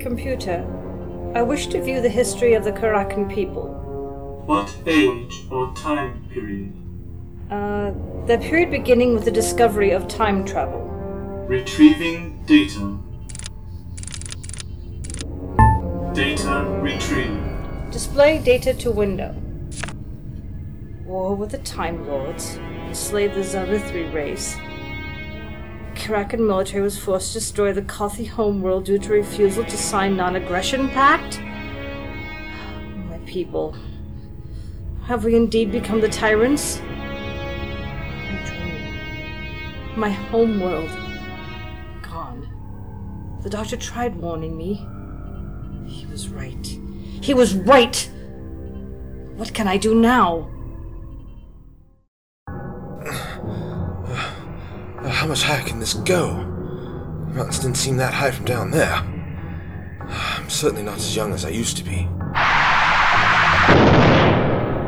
Computer, 0.00 0.66
I 1.34 1.40
wish 1.40 1.68
to 1.68 1.80
view 1.80 2.02
the 2.02 2.10
history 2.10 2.52
of 2.52 2.62
the 2.62 2.72
Karakan 2.72 3.32
people. 3.34 3.68
What 4.44 4.76
age 4.86 5.46
or 5.50 5.72
time 5.74 6.28
period? 6.30 6.74
Uh, 7.50 7.92
the 8.26 8.36
period 8.36 8.70
beginning 8.70 9.14
with 9.14 9.24
the 9.24 9.30
discovery 9.30 9.92
of 9.92 10.08
time 10.08 10.44
travel. 10.44 10.80
Retrieving 11.48 12.44
data. 12.44 12.98
Data 16.12 16.66
retrieved. 16.82 17.90
Display 17.90 18.38
data 18.38 18.74
to 18.74 18.90
window. 18.90 19.34
War 21.06 21.34
with 21.34 21.50
the 21.50 21.58
Time 21.58 22.06
Lords. 22.06 22.58
Enslaved 22.88 23.36
the 23.36 23.40
Zarithri 23.40 24.12
race. 24.12 24.54
Karakan 26.02 26.40
military 26.40 26.82
was 26.82 26.98
forced 26.98 27.28
to 27.28 27.38
destroy 27.38 27.72
the 27.72 27.82
Kothi 27.82 28.26
homeworld 28.26 28.86
due 28.86 28.98
to 28.98 29.12
refusal 29.12 29.62
to 29.62 29.76
sign 29.76 30.16
non-aggression 30.16 30.88
pact? 30.88 31.38
My 33.08 33.18
people. 33.24 33.76
Have 35.04 35.22
we 35.22 35.36
indeed 35.36 35.70
become 35.70 36.00
the 36.00 36.08
tyrants? 36.08 36.80
My 36.80 38.42
dream. 38.46 39.96
My 39.96 40.10
homeworld. 40.10 40.90
Gone. 42.02 42.48
The 43.44 43.50
doctor 43.50 43.76
tried 43.76 44.16
warning 44.16 44.56
me. 44.56 44.84
He 45.88 46.04
was 46.06 46.26
right. 46.30 46.66
He 47.22 47.32
was 47.32 47.54
right! 47.54 48.10
What 49.36 49.54
can 49.54 49.68
I 49.68 49.76
do 49.76 49.94
now? 49.94 50.50
How 55.22 55.28
much 55.28 55.44
higher 55.44 55.62
can 55.62 55.78
this 55.78 55.94
go? 55.94 56.34
The 56.34 57.34
mountains 57.36 57.60
didn't 57.60 57.76
seem 57.76 57.96
that 57.98 58.12
high 58.12 58.32
from 58.32 58.44
down 58.44 58.72
there. 58.72 58.96
I'm 60.00 60.50
certainly 60.50 60.82
not 60.82 60.96
as 60.96 61.14
young 61.14 61.32
as 61.32 61.44
I 61.44 61.50
used 61.50 61.76
to 61.76 61.84
be. 61.84 62.08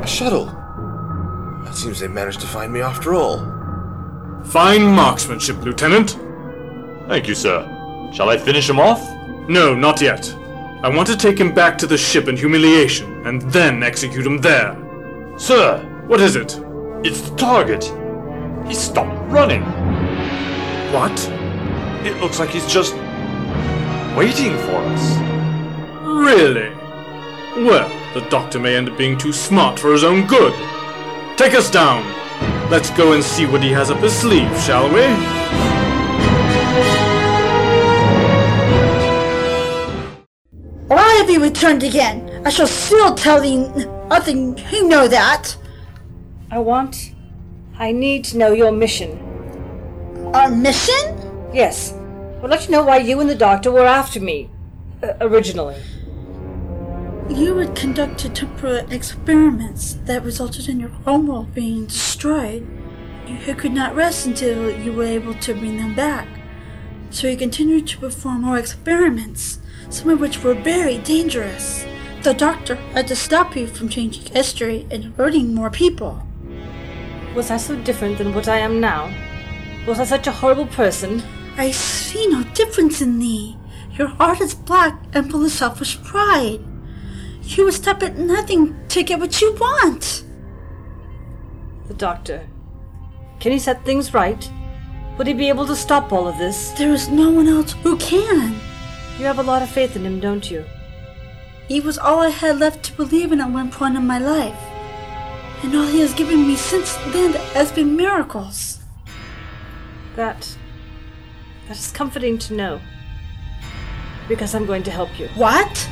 A 0.03 0.05
shuttle! 0.05 0.49
It 1.69 1.75
seems 1.77 2.01
they 2.01 2.09
managed 2.09 2.41
to 2.41 2.49
find 2.49 2.73
me 2.73 2.81
after 2.81 3.15
all. 3.15 3.39
Fine 4.47 4.83
marksmanship, 4.83 5.63
Lieutenant. 5.63 6.19
Thank 7.07 7.29
you, 7.29 7.37
sir. 7.37 8.11
Shall 8.13 8.29
I 8.29 8.37
finish 8.37 8.69
him 8.69 8.81
off? 8.81 9.01
No, 9.49 9.73
not 9.73 10.01
yet. 10.01 10.35
I 10.83 10.89
want 10.89 11.07
to 11.11 11.17
take 11.17 11.39
him 11.39 11.55
back 11.55 11.79
to 11.79 11.87
the 11.87 11.97
ship 11.97 12.27
in 12.27 12.37
humiliation, 12.37 13.25
and 13.25 13.41
then 13.53 13.85
execute 13.85 14.27
him 14.27 14.39
there. 14.39 14.77
Sir, 15.37 15.79
What 16.09 16.21
is 16.21 16.35
it? 16.35 16.59
it's 17.05 17.21
the 17.21 17.37
target. 17.37 17.85
He 18.67 18.75
stopped 18.75 19.17
running. 19.31 19.94
What? 20.95 21.29
It 22.07 22.21
looks 22.21 22.39
like 22.39 22.51
he's 22.51 22.73
just 22.73 22.95
waiting 24.17 24.57
for 24.59 24.77
us. 24.77 25.19
Really? 26.05 26.71
Well, 27.67 27.91
the 28.15 28.21
doctor 28.31 28.61
may 28.61 28.77
end 28.77 28.89
up 28.89 28.97
being 28.97 29.19
too 29.19 29.33
smart 29.33 29.77
for 29.77 29.91
his 29.91 30.05
own 30.05 30.25
good. 30.29 30.53
Take 31.37 31.55
us 31.55 31.69
down. 31.69 32.05
Let's 32.71 32.91
go 32.91 33.13
and 33.13 33.25
see 33.25 33.45
what 33.45 33.61
he 33.61 33.73
has 33.73 33.91
up 33.91 33.99
his 33.99 34.17
sleeve, 34.17 34.57
shall 34.61 34.87
we? 34.87 35.03
Why 40.87 41.13
have 41.15 41.29
you 41.29 41.43
returned 41.43 41.83
again? 41.83 42.43
I 42.47 42.51
shall 42.51 42.69
still 42.69 43.17
tell 43.17 43.41
thee 43.41 43.67
nothing. 44.09 44.57
You 44.71 44.87
know 44.87 45.09
that. 45.09 45.57
I 46.53 46.61
want. 46.61 47.11
I 47.81 47.91
need 47.91 48.23
to 48.27 48.39
know 48.39 48.53
your 48.53 48.71
mission. 48.71 49.34
Our 50.35 50.51
mission? 50.51 51.17
Yes. 51.55 51.95
I'd 52.43 52.51
like 52.51 52.63
to 52.63 52.71
know 52.73 52.83
why 52.83 52.97
you 52.97 53.21
and 53.21 53.31
the 53.31 53.37
doctor 53.37 53.71
were 53.71 53.87
after 53.87 54.19
me. 54.19 54.51
Uh, 55.01 55.13
originally. 55.21 55.81
You 57.31 57.57
had 57.59 57.77
conducted 57.77 58.35
temporal 58.35 58.79
experiments 58.91 59.95
that 60.07 60.25
resulted 60.25 60.69
in 60.69 60.81
your 60.81 60.89
homeworld 60.89 61.55
being 61.55 61.87
destroyed. 61.87 62.67
You 63.29 63.55
could 63.55 63.73
not 63.73 63.95
rest 63.95 64.27
until 64.27 64.77
you 64.77 64.93
were 64.93 65.05
able 65.05 65.35
to 65.35 65.55
bring 65.55 65.77
them 65.77 65.95
back. 65.95 66.27
So 67.11 67.29
you 67.29 67.37
continued 67.37 67.87
to 67.87 67.99
perform 67.99 68.43
more 68.43 68.59
experiments, 68.59 69.61
some 69.89 70.09
of 70.09 70.19
which 70.19 70.43
were 70.43 70.55
very 70.55 70.99
dangerous. 70.99 71.87
The 72.25 72.35
doctor 72.35 72.75
had 72.93 73.07
to 73.07 73.15
stop 73.15 73.55
you 73.55 73.69
from 73.69 73.89
changing 73.89 74.35
history 74.35 74.85
and 74.91 75.15
hurting 75.15 75.55
more 75.55 75.71
people. 75.71 76.27
Was 77.37 77.53
I 77.53 77.57
so 77.57 77.77
different 77.77 78.19
than 78.19 78.35
what 78.35 78.49
I 78.49 78.59
am 78.59 78.81
now? 78.81 79.15
Was 79.87 80.01
I 80.01 80.05
such 80.05 80.27
a 80.27 80.33
horrible 80.33 80.67
person? 80.67 81.23
I 81.59 81.71
see 81.71 82.27
no 82.27 82.43
difference 82.55 83.03
in 83.03 83.19
thee. 83.19 83.57
Your 83.93 84.09
heart 84.09 84.41
is 84.41 84.55
black 84.55 84.99
and 85.13 85.31
full 85.31 85.45
of 85.45 85.51
selfish 85.51 86.03
pride. 86.03 86.61
You 87.43 87.65
would 87.65 87.75
stop 87.75 88.03
at 88.03 88.17
nothing 88.17 88.75
to 88.89 89.03
get 89.03 89.21
what 89.21 89.41
you 89.41 89.55
want. 89.61 90.25
The 91.87 91.95
doctor. 91.95 92.49
Can 93.41 93.53
he 93.53 93.59
set 93.59 93.85
things 93.85 94.15
right? 94.15 94.51
Would 95.19 95.27
he 95.27 95.35
be 95.35 95.51
able 95.51 95.67
to 95.67 95.77
stop 95.77 96.13
all 96.13 96.27
of 96.27 96.39
this? 96.39 96.71
There 96.71 96.93
is 96.93 97.09
no 97.09 97.31
one 97.31 97.47
else 97.47 97.73
who 97.73 97.99
can. 97.99 98.55
You 99.19 99.27
have 99.27 99.39
a 99.39 99.43
lot 99.43 99.63
of 99.63 99.69
faith 99.69 99.95
in 99.97 100.07
him, 100.07 100.19
don't 100.19 100.51
you? 100.51 100.65
He 101.69 101.81
was 101.81 101.99
all 101.99 102.21
I 102.21 102.31
had 102.31 102.59
left 102.59 102.85
to 102.87 102.93
believe 102.95 103.33
in 103.33 103.41
at 103.41 103.51
one 103.51 103.71
point 103.71 103.97
in 103.97 104.07
my 104.07 104.19
life. 104.19 104.59
And 105.63 105.75
all 105.77 105.87
he 105.87 106.01
has 106.01 106.15
given 106.15 106.49
me 106.49 106.57
since 106.57 106.95
then 107.13 107.35
has 107.53 107.71
been 107.71 107.97
miracles. 107.97 108.81
That. 110.17 110.57
That 111.69 111.77
is 111.77 111.91
comforting 111.91 112.39
to 112.39 112.55
know. 112.55 112.81
Because 114.29 114.55
I'm 114.55 114.67
going 114.67 114.83
to 114.85 114.91
help 114.91 115.19
you. 115.19 115.29
What? 115.35 115.89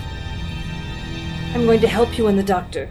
I'm 1.55 1.67
going 1.67 1.81
to 1.81 1.89
help 1.89 2.17
you 2.17 2.29
and 2.29 2.39
the 2.39 2.43
doctor. 2.43 2.89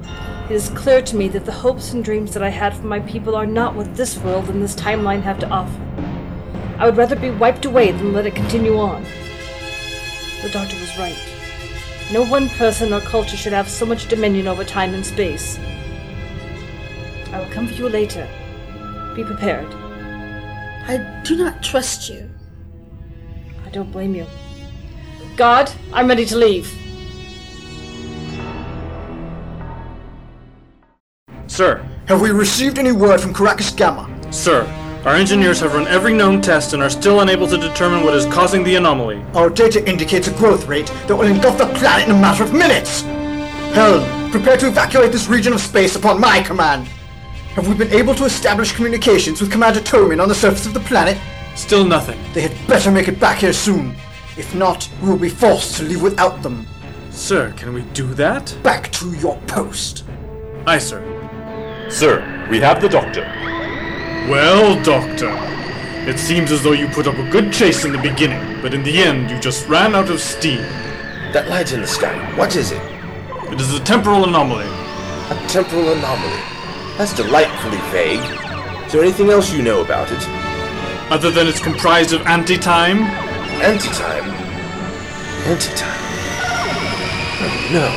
It 0.00 0.54
is 0.54 0.70
clear 0.70 1.02
to 1.02 1.16
me 1.16 1.28
that 1.28 1.44
the 1.44 1.52
hopes 1.52 1.92
and 1.92 2.04
dreams 2.04 2.32
that 2.34 2.42
I 2.42 2.48
had 2.48 2.76
for 2.76 2.86
my 2.86 3.00
people 3.00 3.34
are 3.34 3.46
not 3.46 3.74
what 3.74 3.94
this 3.94 4.18
world 4.18 4.48
and 4.48 4.62
this 4.62 4.74
timeline 4.74 5.22
have 5.22 5.38
to 5.40 5.48
offer. 5.48 5.80
I 6.78 6.86
would 6.86 6.96
rather 6.96 7.16
be 7.16 7.30
wiped 7.30 7.64
away 7.64 7.92
than 7.92 8.12
let 8.12 8.26
it 8.26 8.34
continue 8.34 8.78
on. 8.78 9.04
The 10.42 10.50
doctor 10.52 10.76
was 10.76 10.98
right. 10.98 11.18
No 12.12 12.24
one 12.24 12.48
person 12.50 12.92
or 12.92 13.00
culture 13.00 13.36
should 13.36 13.52
have 13.52 13.68
so 13.68 13.86
much 13.86 14.08
dominion 14.08 14.46
over 14.46 14.64
time 14.64 14.94
and 14.94 15.04
space. 15.04 15.58
I 17.32 17.38
will 17.38 17.50
come 17.50 17.66
for 17.66 17.74
you 17.74 17.88
later. 17.88 18.28
Be 19.14 19.24
prepared. 19.24 19.72
I 20.86 21.22
do 21.24 21.36
not 21.36 21.62
trust 21.62 22.08
you. 22.08 22.28
I 23.64 23.70
don't 23.70 23.90
blame 23.92 24.14
you. 24.14 24.26
God, 25.36 25.70
I'm 25.92 26.08
ready 26.08 26.26
to 26.26 26.36
leave. 26.36 26.72
Sir, 31.46 31.86
Have 32.06 32.20
we 32.20 32.30
received 32.30 32.78
any 32.78 32.92
word 32.92 33.20
from 33.20 33.32
Caracas 33.32 33.70
Gamma? 33.70 34.08
sir, 34.30 34.66
our 35.04 35.14
engineers 35.14 35.60
have 35.60 35.74
run 35.74 35.86
every 35.86 36.12
known 36.14 36.40
test 36.40 36.72
and 36.72 36.82
are 36.82 36.90
still 36.90 37.20
unable 37.20 37.46
to 37.46 37.56
determine 37.58 38.04
what 38.04 38.14
is 38.14 38.26
causing 38.26 38.64
the 38.64 38.76
anomaly. 38.76 39.22
Our 39.34 39.50
data 39.50 39.86
indicates 39.88 40.28
a 40.28 40.32
growth 40.32 40.66
rate 40.66 40.86
that 41.06 41.16
will 41.16 41.26
engulf 41.26 41.58
the 41.58 41.66
planet 41.66 42.08
in 42.08 42.14
a 42.14 42.20
matter 42.20 42.42
of 42.42 42.52
minutes! 42.52 43.02
Helm, 43.74 44.30
prepare 44.30 44.56
to 44.58 44.68
evacuate 44.68 45.12
this 45.12 45.28
region 45.28 45.52
of 45.52 45.60
space 45.60 45.96
upon 45.96 46.20
my 46.20 46.42
command! 46.42 46.88
Have 47.54 47.68
we 47.68 47.74
been 47.74 47.92
able 47.92 48.14
to 48.14 48.24
establish 48.24 48.72
communications 48.72 49.42
with 49.42 49.52
Commander 49.52 49.80
Tomin 49.80 50.22
on 50.22 50.28
the 50.30 50.34
surface 50.34 50.64
of 50.64 50.72
the 50.72 50.80
planet? 50.80 51.18
Still 51.54 51.84
nothing. 51.84 52.18
They 52.32 52.40
had 52.40 52.66
better 52.66 52.90
make 52.90 53.08
it 53.08 53.20
back 53.20 53.40
here 53.40 53.52
soon. 53.52 53.94
If 54.38 54.54
not, 54.54 54.88
we 55.02 55.10
will 55.10 55.18
be 55.18 55.28
forced 55.28 55.76
to 55.76 55.82
leave 55.82 56.00
without 56.00 56.42
them. 56.42 56.66
Sir, 57.10 57.52
can 57.58 57.74
we 57.74 57.82
do 57.92 58.14
that? 58.14 58.56
Back 58.62 58.90
to 58.92 59.12
your 59.18 59.36
post. 59.46 60.04
Aye, 60.66 60.78
sir. 60.78 61.04
Sir, 61.90 62.48
we 62.50 62.58
have 62.60 62.80
the 62.80 62.88
doctor. 62.88 63.20
Well, 64.30 64.82
Doctor, 64.82 65.30
it 66.08 66.18
seems 66.18 66.52
as 66.52 66.62
though 66.62 66.72
you 66.72 66.88
put 66.88 67.06
up 67.06 67.18
a 67.18 67.30
good 67.30 67.52
chase 67.52 67.84
in 67.84 67.92
the 67.92 67.98
beginning, 67.98 68.62
but 68.62 68.72
in 68.72 68.82
the 68.82 68.96
end 68.96 69.30
you 69.30 69.38
just 69.38 69.68
ran 69.68 69.94
out 69.94 70.08
of 70.08 70.22
steam. 70.22 70.62
That 71.34 71.48
light 71.48 71.74
in 71.74 71.82
the 71.82 71.86
sky, 71.86 72.34
what 72.34 72.56
is 72.56 72.72
it? 72.72 72.80
It 73.52 73.60
is 73.60 73.74
a 73.74 73.80
temporal 73.80 74.24
anomaly. 74.24 74.64
A 74.64 75.46
temporal 75.48 75.92
anomaly. 75.92 76.61
That's 76.98 77.14
delightfully 77.14 77.78
vague. 77.90 78.20
Is 78.86 78.92
there 78.92 79.02
anything 79.02 79.30
else 79.30 79.52
you 79.52 79.62
know 79.62 79.80
about 79.80 80.12
it? 80.12 80.22
Other 81.10 81.30
than 81.30 81.46
it's 81.46 81.60
comprised 81.60 82.12
of 82.12 82.20
anti-time? 82.26 83.02
Antitime? 83.60 84.28
Antitime? 85.48 86.02
Oh, 87.40 87.68
no. 87.72 87.88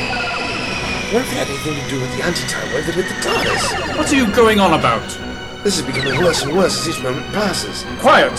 What 1.11 1.21
if 1.21 1.31
it 1.31 1.37
had 1.37 1.47
anything 1.47 1.75
to 1.75 1.89
do 1.89 2.01
with 2.01 2.17
the 2.17 2.23
antitime 2.23 2.73
wave 2.73 2.85
that 2.87 2.95
hit 2.95 3.07
the 3.07 3.15
TARDIS? 3.21 3.97
What 3.97 4.11
are 4.11 4.15
you 4.15 4.33
going 4.33 4.59
on 4.59 4.73
about? 4.79 5.05
This 5.63 5.77
is 5.77 5.85
becoming 5.85 6.17
worse 6.23 6.43
and 6.43 6.55
worse 6.55 6.79
as 6.79 6.95
each 6.95 7.03
moment 7.03 7.25
passes. 7.33 7.83
Quiet! 7.99 8.33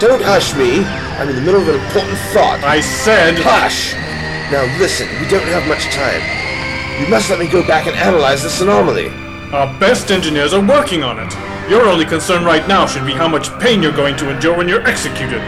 Don't 0.00 0.22
hush 0.22 0.54
me. 0.56 0.84
I'm 1.20 1.28
in 1.28 1.36
the 1.36 1.42
middle 1.42 1.60
of 1.60 1.68
an 1.68 1.76
important 1.76 2.18
thought. 2.34 2.60
I 2.64 2.80
said... 2.80 3.38
Hush! 3.38 3.94
Now 4.50 4.64
listen, 4.78 5.08
we 5.20 5.28
don't 5.28 5.46
have 5.48 5.66
much 5.68 5.86
time. 5.94 6.20
You 7.00 7.08
must 7.08 7.30
let 7.30 7.38
me 7.38 7.46
go 7.46 7.66
back 7.66 7.86
and 7.86 7.96
analyze 7.96 8.42
this 8.42 8.60
anomaly. 8.60 9.21
Our 9.52 9.78
best 9.78 10.10
engineers 10.10 10.54
are 10.54 10.66
working 10.66 11.02
on 11.02 11.18
it. 11.18 11.30
Your 11.68 11.86
only 11.86 12.06
concern 12.06 12.42
right 12.42 12.66
now 12.66 12.86
should 12.86 13.04
be 13.04 13.12
how 13.12 13.28
much 13.28 13.52
pain 13.60 13.82
you're 13.82 13.92
going 13.92 14.16
to 14.16 14.30
endure 14.30 14.56
when 14.56 14.66
you're 14.66 14.86
executed. 14.86 15.40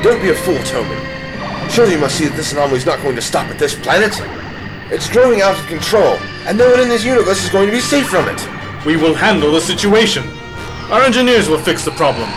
Don't 0.00 0.22
be 0.22 0.30
a 0.30 0.34
fool, 0.34 0.54
Toman. 0.58 1.68
Surely 1.68 1.94
you 1.94 1.98
must 1.98 2.16
see 2.16 2.26
that 2.26 2.36
this 2.36 2.52
anomaly 2.52 2.78
is 2.78 2.86
not 2.86 3.02
going 3.02 3.16
to 3.16 3.20
stop 3.20 3.50
at 3.50 3.58
this 3.58 3.74
planet. 3.74 4.14
It's 4.92 5.10
growing 5.10 5.40
out 5.40 5.58
of 5.58 5.66
control, 5.66 6.18
and 6.46 6.56
no 6.56 6.70
one 6.70 6.78
in 6.78 6.88
this 6.88 7.04
universe 7.04 7.42
is 7.42 7.50
going 7.50 7.66
to 7.66 7.72
be 7.72 7.80
safe 7.80 8.08
from 8.08 8.28
it. 8.28 8.40
We 8.86 8.96
will 8.96 9.12
handle 9.12 9.50
the 9.50 9.60
situation. 9.60 10.22
Our 10.92 11.02
engineers 11.02 11.48
will 11.48 11.58
fix 11.58 11.84
the 11.84 11.90
problem. 11.90 12.28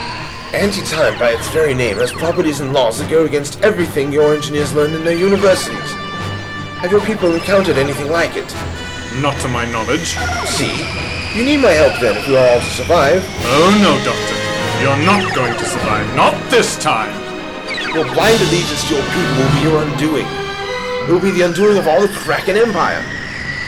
Anti-time, 0.53 1.19
by 1.19 1.33
its 1.33 1.47
very 1.49 1.75
name, 1.75 1.97
has 1.97 2.11
properties 2.11 2.61
and 2.61 2.73
laws 2.73 2.97
that 2.97 3.11
go 3.11 3.25
against 3.25 3.61
everything 3.61 4.11
your 4.11 4.33
engineers 4.33 4.73
learned 4.73 4.95
in 4.95 5.03
their 5.03 5.15
universities. 5.15 5.91
Have 6.81 6.91
your 6.91 7.05
people 7.05 7.31
encountered 7.35 7.77
anything 7.77 8.09
like 8.09 8.35
it? 8.35 8.51
Not 9.19 9.39
to 9.41 9.49
my 9.49 9.65
knowledge. 9.65 10.15
See? 10.47 10.71
You 11.35 11.43
need 11.43 11.59
my 11.59 11.71
help 11.71 11.99
then 11.99 12.15
if 12.15 12.27
you 12.27 12.37
are 12.37 12.47
all 12.47 12.59
to 12.59 12.71
survive. 12.71 13.23
Oh 13.43 13.71
no, 13.83 13.99
Doctor. 14.07 14.37
You're 14.79 15.05
not 15.05 15.35
going 15.35 15.53
to 15.53 15.65
survive. 15.65 16.07
Not 16.15 16.33
this 16.49 16.77
time. 16.79 17.11
Your 17.93 18.05
blind 18.15 18.39
allegiance 18.39 18.87
to 18.87 18.95
your 18.95 19.03
people 19.11 19.35
will 19.35 19.51
be 19.51 19.61
your 19.67 19.83
undoing. 19.83 20.27
It 21.03 21.11
will 21.11 21.19
be 21.19 21.31
the 21.31 21.41
undoing 21.41 21.77
of 21.77 21.87
all 21.87 22.01
the 22.01 22.07
Kraken 22.07 22.55
Empire. 22.55 23.03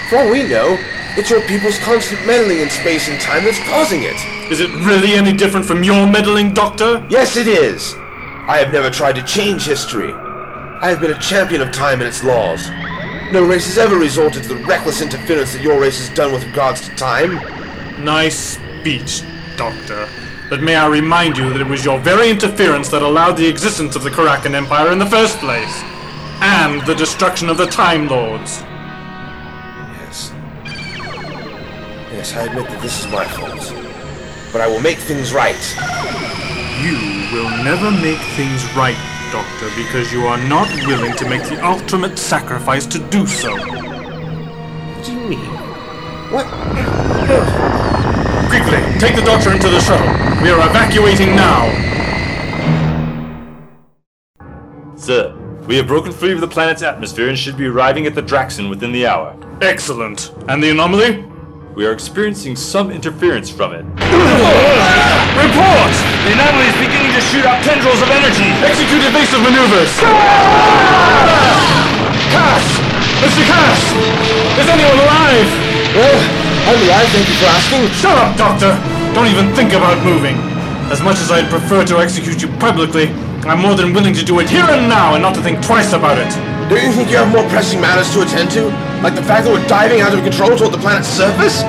For 0.09 0.19
all 0.19 0.31
we 0.31 0.47
know, 0.47 0.77
it's 1.17 1.29
your 1.29 1.41
people's 1.41 1.77
constant 1.79 2.25
meddling 2.25 2.59
in 2.59 2.69
space 2.69 3.09
and 3.09 3.19
time 3.19 3.43
that's 3.43 3.59
causing 3.67 4.03
it. 4.03 4.15
Is 4.50 4.62
it 4.62 4.71
really 4.88 5.13
any 5.13 5.33
different 5.33 5.65
from 5.65 5.83
your 5.83 6.07
meddling, 6.07 6.53
Doctor? 6.53 7.05
Yes, 7.09 7.35
it 7.35 7.47
is. 7.47 7.95
I 8.47 8.57
have 8.57 8.71
never 8.71 8.89
tried 8.89 9.15
to 9.15 9.23
change 9.23 9.65
history. 9.65 10.13
I 10.13 10.89
have 10.89 11.00
been 11.00 11.12
a 11.12 11.19
champion 11.19 11.62
of 11.62 11.71
time 11.71 12.00
and 12.00 12.07
its 12.07 12.23
laws. 12.23 12.69
No 13.32 13.44
race 13.44 13.65
has 13.65 13.77
ever 13.77 13.96
resorted 13.96 14.44
to 14.44 14.50
the 14.50 14.63
reckless 14.65 15.01
interference 15.01 15.53
that 15.53 15.62
your 15.62 15.80
race 15.80 15.98
has 15.98 16.15
done 16.15 16.32
with 16.32 16.46
regards 16.46 16.82
to 16.88 16.96
time. 16.96 17.39
Nice 18.03 18.60
speech, 18.80 19.24
Doctor. 19.56 20.08
But 20.50 20.62
may 20.62 20.75
I 20.75 20.88
remind 20.88 21.38
you 21.38 21.50
that 21.50 21.62
it 21.62 21.68
was 21.68 21.84
your 21.84 22.00
very 22.00 22.30
interference 22.30 22.89
that 22.89 23.01
allowed 23.01 23.38
the 23.38 23.48
existence 23.48 23.96
of 23.96 24.03
the 24.03 24.12
Karakan 24.12 24.53
Empire 24.53 24.92
in 24.92 25.00
the 25.00 25.05
first 25.05 25.40
place, 25.40 25.81
and 26.42 26.86
the 26.86 26.94
destruction 26.94 27.50
of 27.50 27.57
the 27.57 27.66
Time 27.66 28.07
Lords. 28.07 28.62
Yes. 29.98 30.31
Yes, 32.12 32.33
I 32.36 32.44
admit 32.44 32.68
that 32.68 32.81
this 32.81 33.00
is 33.00 33.12
my 33.12 33.25
fault. 33.25 33.74
But 34.51 34.62
I 34.62 34.68
will 34.68 34.81
make 34.81 34.98
things 34.98 35.33
right. 35.33 35.57
You 36.83 36.98
will 37.33 37.50
never 37.64 37.90
make 37.90 38.20
things 38.36 38.64
right, 38.75 38.98
Doctor, 39.33 39.72
because 39.75 40.13
you 40.13 40.27
are 40.27 40.37
not 40.48 40.69
willing 40.85 41.15
to 41.15 41.27
make 41.27 41.41
the 41.46 41.59
ultimate 41.65 42.19
sacrifice 42.19 42.85
to 42.85 43.00
do 43.09 43.25
so. 43.25 43.50
What 43.57 45.03
do 45.03 45.11
you 45.11 45.22
mean? 45.27 45.39
What? 46.29 46.46
Quickly, 48.48 49.00
take 49.00 49.15
the 49.15 49.24
Doctor 49.25 49.51
into 49.51 49.69
the 49.69 49.79
shuttle. 49.79 50.05
We 50.43 50.51
are 50.51 50.69
evacuating 50.69 51.35
now. 51.35 51.65
Sir, 54.96 55.35
we 55.65 55.77
have 55.77 55.87
broken 55.87 56.11
free 56.11 56.33
of 56.33 56.39
the 56.39 56.48
planet's 56.48 56.83
atmosphere 56.83 57.29
and 57.29 57.35
should 57.35 57.57
be 57.57 57.65
arriving 57.65 58.05
at 58.05 58.13
the 58.13 58.22
Draxon 58.22 58.69
within 58.69 58.91
the 58.91 59.07
hour. 59.07 59.35
Excellent. 59.61 60.31
And 60.48 60.61
the 60.61 60.69
anomaly? 60.69 61.25
We 61.74 61.87
are 61.87 61.91
experiencing 61.91 62.55
some 62.55 62.91
interference 62.91 63.50
from 63.50 63.74
it. 63.74 63.83
Report! 65.34 65.94
The 66.24 66.38
anomaly 66.38 66.70
is 66.70 66.77
beginning 66.77 67.12
to 67.14 67.22
shoot 67.22 67.44
out 67.44 67.60
tendrils 67.66 68.00
of 68.00 68.10
energy! 68.14 68.50
Execute 68.64 69.01
evasive 69.03 69.42
maneuvers! 69.42 69.92
Cass! 72.29 72.66
Mr. 73.20 73.44
Cass! 73.44 73.82
Is 74.60 74.68
anyone 74.70 75.00
alive? 75.03 75.50
Well, 75.98 76.18
I'm 76.70 76.79
alive, 76.86 77.08
thank 77.12 77.27
you 77.27 77.38
for 77.38 77.50
asking. 77.50 77.90
Shut 77.98 78.16
up, 78.18 78.38
Doctor! 78.38 78.77
Don't 79.14 79.27
even 79.27 79.53
think 79.53 79.74
about 79.74 80.01
moving. 80.06 80.38
As 80.90 81.01
much 81.01 81.18
as 81.18 81.32
I'd 81.32 81.50
prefer 81.50 81.86
to 81.86 81.98
execute 81.98 82.42
you 82.42 82.48
publicly, 82.58 83.10
I'm 83.46 83.60
more 83.60 83.75
than 83.75 83.94
willing 83.94 84.14
to 84.14 84.24
do 84.24 84.40
it 84.40 84.50
here 84.50 84.64
and 84.64 84.88
now 84.88 85.16
and 85.16 85.22
not 85.22 85.36
to 85.36 85.42
think 85.42 85.62
twice 85.62 85.94
about 85.94 86.18
it. 86.18 86.32
Don't 86.70 86.82
you 86.82 86.92
think 86.94 87.12
you 87.12 87.18
have 87.18 87.32
more 87.34 87.44
pressing 87.50 87.82
matters 87.82 88.14
to 88.14 88.22
attend 88.22 88.51
to? 88.51 88.68
Like 89.03 89.16
the 89.16 89.24
fact 89.24 89.46
that 89.46 89.51
we're 89.51 89.68
diving 89.68 90.01
out 90.01 90.14
of 90.14 90.24
control 90.24 90.56
toward 90.56 90.72
the 90.72 90.77
planet's 90.77 91.10
surface? 91.10 91.64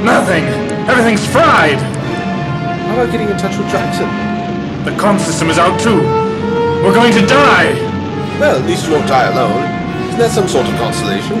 Nothing. 0.00 0.44
Everything's 0.88 1.26
fried. 1.28 1.78
About 3.00 3.16
getting 3.16 3.32
in 3.32 3.38
touch 3.40 3.56
with 3.56 3.64
Jackson? 3.72 4.04
The 4.84 4.92
comm 5.00 5.16
system 5.16 5.48
is 5.48 5.56
out 5.56 5.80
too. 5.80 6.04
We're 6.84 6.92
going 6.92 7.16
to 7.16 7.24
die. 7.24 7.72
Well, 8.36 8.60
at 8.60 8.68
least 8.68 8.84
you 8.84 8.92
won't 8.92 9.08
die 9.08 9.32
alone. 9.32 9.64
Isn't 10.12 10.20
that 10.20 10.28
some 10.28 10.44
sort 10.44 10.68
of 10.68 10.76
consolation? 10.76 11.40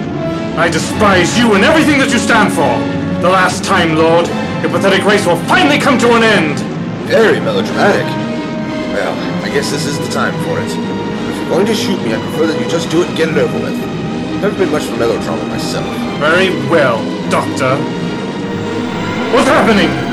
I 0.56 0.72
despise 0.72 1.36
you 1.36 1.52
and 1.52 1.60
everything 1.60 2.00
that 2.00 2.08
you 2.08 2.16
stand 2.16 2.56
for. 2.56 2.80
The 3.20 3.28
last 3.28 3.60
time, 3.60 3.92
Lord, 3.92 4.24
your 4.64 4.72
pathetic 4.72 5.04
race 5.04 5.28
will 5.28 5.36
finally 5.52 5.76
come 5.76 6.00
to 6.00 6.16
an 6.16 6.24
end. 6.24 6.56
Very 7.04 7.44
melodramatic. 7.44 8.08
Well, 8.96 9.12
I 9.44 9.52
guess 9.52 9.68
this 9.68 9.84
is 9.84 10.00
the 10.00 10.08
time 10.08 10.32
for 10.48 10.56
it. 10.64 10.72
If 10.72 11.36
you're 11.44 11.60
going 11.60 11.68
to 11.68 11.76
shoot 11.76 12.00
me, 12.00 12.16
I 12.16 12.18
prefer 12.24 12.48
that 12.48 12.56
you 12.56 12.64
just 12.72 12.88
do 12.88 13.04
it 13.04 13.12
and 13.12 13.16
get 13.20 13.28
it 13.28 13.36
over 13.36 13.60
with. 13.60 13.76
I've 13.76 14.48
never 14.48 14.56
been 14.56 14.72
much 14.72 14.88
for 14.88 14.96
melodrama 14.96 15.44
myself. 15.52 15.84
Very 16.24 16.56
well, 16.72 17.04
Doctor. 17.28 17.76
What's 19.36 19.52
happening? 19.52 20.09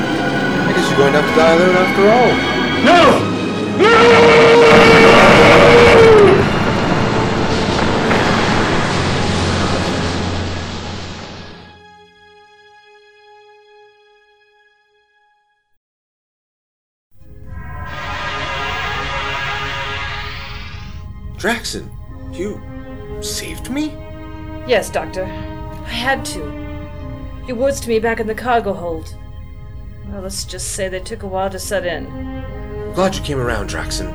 I 0.78 0.80
guess 0.80 0.90
you're 0.90 0.98
going 0.98 1.12
to 1.12 1.20
have 1.20 1.30
to 1.30 1.36
die 1.36 1.54
alone 1.54 1.76
after 1.76 2.08
all. 2.08 2.32
No! 2.84 3.02
No! 3.78 3.92
Draxon, 21.38 21.90
you 22.32 22.60
saved 23.20 23.70
me? 23.70 23.86
Yes, 24.68 24.90
Doctor. 24.90 25.24
I 25.24 25.90
had 25.90 26.24
to. 26.26 26.38
Your 27.48 27.56
words 27.56 27.80
to 27.80 27.88
me 27.88 27.98
back 27.98 28.20
in 28.20 28.28
the 28.28 28.34
cargo 28.34 28.72
hold. 28.72 29.16
Well, 30.10 30.22
let's 30.22 30.44
just 30.44 30.72
say 30.72 30.88
they 30.88 31.00
took 31.00 31.22
a 31.22 31.26
while 31.26 31.50
to 31.50 31.58
set 31.58 31.84
in. 31.84 32.06
I'm 32.06 32.94
glad 32.94 33.14
you 33.14 33.22
came 33.22 33.38
around, 33.38 33.68
Draxon. 33.68 34.08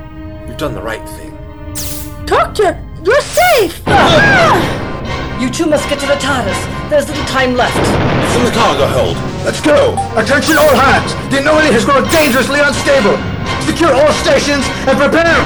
You've 0.48 0.56
done 0.56 0.74
the 0.74 0.82
right 0.82 1.08
thing. 1.10 1.30
Doctor, 2.26 2.82
you're 3.04 3.20
safe! 3.20 3.80
Ah! 3.86 5.38
You 5.40 5.48
two 5.50 5.66
must 5.66 5.88
get 5.88 6.00
to 6.00 6.06
the 6.06 6.14
TARDIS. 6.14 6.90
There's 6.90 7.08
little 7.08 7.24
time 7.26 7.54
left. 7.54 7.76
It's 7.78 8.36
in 8.36 8.44
the 8.44 8.50
cargo 8.50 8.88
hold. 8.88 9.16
Let's 9.44 9.60
go! 9.60 9.94
Attention 10.18 10.58
all 10.58 10.74
hands! 10.74 11.14
The 11.30 11.38
anomaly 11.38 11.70
has 11.70 11.84
grown 11.84 12.08
dangerously 12.08 12.58
unstable! 12.58 13.16
Secure 13.62 13.94
all 13.94 14.12
stations 14.18 14.66
and 14.90 14.98
prepare! 14.98 15.44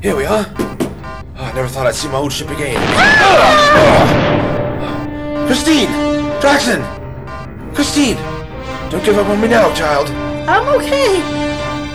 Here 0.00 0.16
we 0.16 0.24
are. 0.24 0.46
Oh, 0.56 1.44
I 1.44 1.52
never 1.54 1.68
thought 1.68 1.86
I'd 1.86 1.94
see 1.94 2.08
my 2.08 2.16
old 2.16 2.32
ship 2.32 2.48
again. 2.48 2.76
Ah! 2.96 4.47
Christine! 5.48 5.88
Draxon! 6.42 6.84
Christine! 7.74 8.18
Don't 8.90 9.02
give 9.02 9.16
up 9.16 9.28
on 9.28 9.40
me 9.40 9.48
now, 9.48 9.72
child. 9.72 10.10
I'm 10.46 10.68
okay. 10.76 11.22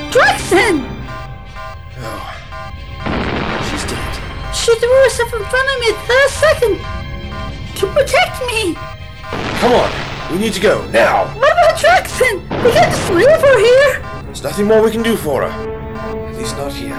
Draxon! 0.10 0.82
Oh. 2.00 2.34
She's 3.70 3.86
dead. 3.86 4.56
She 4.56 4.76
threw 4.80 5.04
herself 5.04 5.34
in 5.36 5.46
front 5.46 5.70
of 5.70 5.80
me 5.82 5.88
at 5.94 5.98
the 6.02 6.14
last 6.14 6.40
second 6.40 6.80
to 7.78 7.86
protect 7.94 8.42
me. 8.48 8.74
Come 9.60 9.74
on, 9.74 10.34
we 10.34 10.40
need 10.40 10.54
to 10.54 10.60
go, 10.60 10.84
now. 10.88 11.26
What 11.38 11.52
about 11.52 11.78
Draxon? 11.78 12.42
We 12.66 12.72
can't 12.72 12.92
just 12.92 13.12
leave 13.12 13.30
her 13.30 13.60
here. 13.60 14.24
There's 14.24 14.42
nothing 14.42 14.66
more 14.66 14.82
we 14.82 14.90
can 14.90 15.04
do 15.04 15.16
for 15.16 15.44
her. 15.44 16.28
At 16.28 16.36
least 16.38 16.58
not 16.58 16.74
here. 16.74 16.98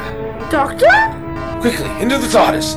Doctor? 0.53 0.87
Quickly, 1.61 1.91
into 2.01 2.19
the 2.19 2.29
TARDIS! 2.29 2.77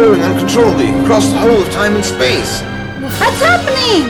Uncontrollably 0.00 0.88
across 1.02 1.28
the 1.30 1.38
whole 1.38 1.60
of 1.62 1.70
time 1.70 1.94
and 1.94 2.04
space. 2.04 2.62
What's 3.20 3.40
happening? 3.40 4.08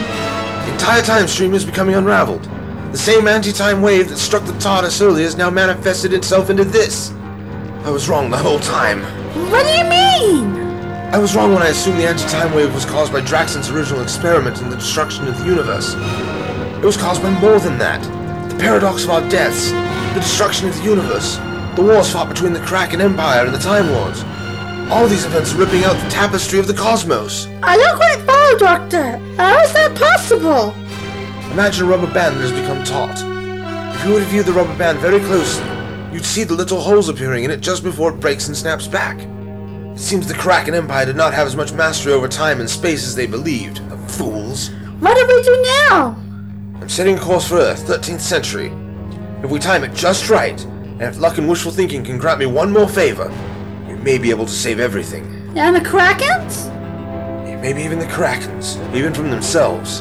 The 0.67 0.73
entire 0.73 1.03
time 1.03 1.27
stream 1.27 1.53
is 1.53 1.65
becoming 1.65 1.97
unraveled. 1.97 2.45
The 2.93 2.99
same 2.99 3.27
anti-time 3.27 3.83
wave 3.83 4.09
that 4.09 4.17
struck 4.17 4.45
the 4.45 4.53
TARDIS 4.53 5.03
earlier 5.03 5.25
has 5.25 5.37
now 5.37 5.51
manifested 5.51 6.13
itself 6.13 6.49
into 6.49 6.65
this. 6.65 7.11
I 7.85 7.91
was 7.91 8.09
wrong 8.09 8.31
the 8.31 8.37
whole 8.39 8.61
time. 8.61 9.03
What 9.51 9.65
do 9.67 9.73
you 9.73 9.85
mean? 9.85 10.55
I 11.13 11.19
was 11.19 11.35
wrong 11.35 11.53
when 11.53 11.63
I 11.63 11.69
assumed 11.69 11.99
the 11.99 12.09
anti-time 12.09 12.55
wave 12.55 12.73
was 12.73 12.85
caused 12.85 13.13
by 13.13 13.21
Draxon's 13.21 13.69
original 13.71 14.03
experiment 14.03 14.61
in 14.63 14.71
the 14.71 14.77
destruction 14.77 15.27
of 15.27 15.37
the 15.39 15.45
universe. 15.45 15.95
It 15.95 16.85
was 16.85 16.97
caused 16.97 17.21
by 17.23 17.31
more 17.41 17.59
than 17.59 17.79
that. 17.79 18.01
The 18.49 18.57
paradox 18.59 19.05
of 19.05 19.11
our 19.11 19.29
deaths. 19.29 19.73
the 20.15 20.21
destruction 20.21 20.69
of 20.69 20.77
the 20.77 20.83
universe, 20.83 21.37
the 21.77 21.83
wars 21.83 22.13
fought 22.13 22.29
between 22.29 22.53
the 22.53 22.61
Kraken 22.61 23.01
Empire 23.01 23.45
and 23.47 23.55
the 23.55 23.59
Time 23.59 23.89
Lords. 23.93 24.25
All 24.91 25.07
these 25.07 25.25
events 25.25 25.55
are 25.55 25.59
ripping 25.59 25.85
out 25.85 25.95
the 26.03 26.11
tapestry 26.11 26.59
of 26.59 26.67
the 26.67 26.75
cosmos. 26.75 27.47
I 27.63 27.77
don't 27.77 27.97
quite 27.97 28.21
follow, 28.27 28.59
Doctor. 28.59 29.19
How 29.37 29.61
is 29.61 29.73
that 29.73 29.97
possible? 29.97 30.75
Imagine 31.53 31.87
a 31.87 31.89
rubber 31.89 32.13
band 32.13 32.37
that 32.37 32.51
has 32.51 32.53
become 32.53 32.83
taut. 32.83 33.17
If 33.95 34.05
you 34.05 34.15
were 34.15 34.19
to 34.19 34.27
view 34.27 34.43
the 34.43 34.53
rubber 34.53 34.77
band 34.77 34.99
very 34.99 35.21
closely, 35.21 35.65
you'd 36.13 36.25
see 36.25 36.43
the 36.43 36.55
little 36.55 36.81
holes 36.81 37.09
appearing 37.09 37.45
in 37.45 37.53
it 37.53 37.61
just 37.61 37.85
before 37.85 38.11
it 38.11 38.19
breaks 38.19 38.49
and 38.49 38.57
snaps 38.57 38.89
back. 38.89 39.21
It 39.21 40.01
seems 40.01 40.27
the 40.27 40.35
Kraken 40.35 40.75
Empire 40.75 41.07
did 41.07 41.17
not 41.17 41.35
have 41.35 41.47
as 41.47 41.55
much 41.55 41.73
mastery 41.73 42.13
over 42.13 42.27
time 42.27 42.59
and 42.59 42.69
space 42.69 43.07
as 43.07 43.15
they 43.15 43.29
believed. 43.29 43.89
The 43.91 43.97
fools. 43.97 44.71
What 44.99 45.17
do 45.17 45.25
we 45.25 45.43
do 45.45 45.63
now? 45.87 46.17
I'm 46.81 46.89
setting 46.89 47.17
a 47.17 47.21
course 47.21 47.47
for 47.47 47.59
Earth, 47.59 47.87
13th 47.87 48.21
century. 48.21 48.73
If 49.45 49.53
we 49.53 49.61
time 49.61 49.85
it 49.85 49.95
just 49.95 50.29
right, 50.29 50.61
and 50.65 51.03
if 51.03 51.21
luck 51.21 51.39
and 51.39 51.49
wishful 51.49 51.71
thinking 51.71 52.03
can 52.03 52.19
grant 52.19 52.41
me 52.41 52.47
one 52.47 52.73
more 52.73 52.89
favor, 52.89 53.33
may 54.03 54.19
be 54.19 54.31
able 54.31 54.47
to 54.47 54.53
save 54.53 54.81
everything. 54.81 55.25
And 55.57 55.77
the 55.77 55.81
Krakens? 55.81 56.69
Maybe 57.61 57.83
even 57.83 57.99
the 57.99 58.07
Krakens, 58.07 58.79
even 58.95 59.13
from 59.13 59.31
themselves. 59.31 60.01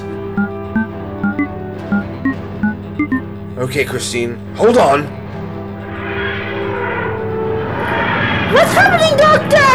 Okay, 3.59 3.83
Christine, 3.83 4.37
hold 4.55 4.77
on. 4.77 5.03
What's 8.53 8.71
happening, 8.71 9.17
Doctor? 9.19 9.67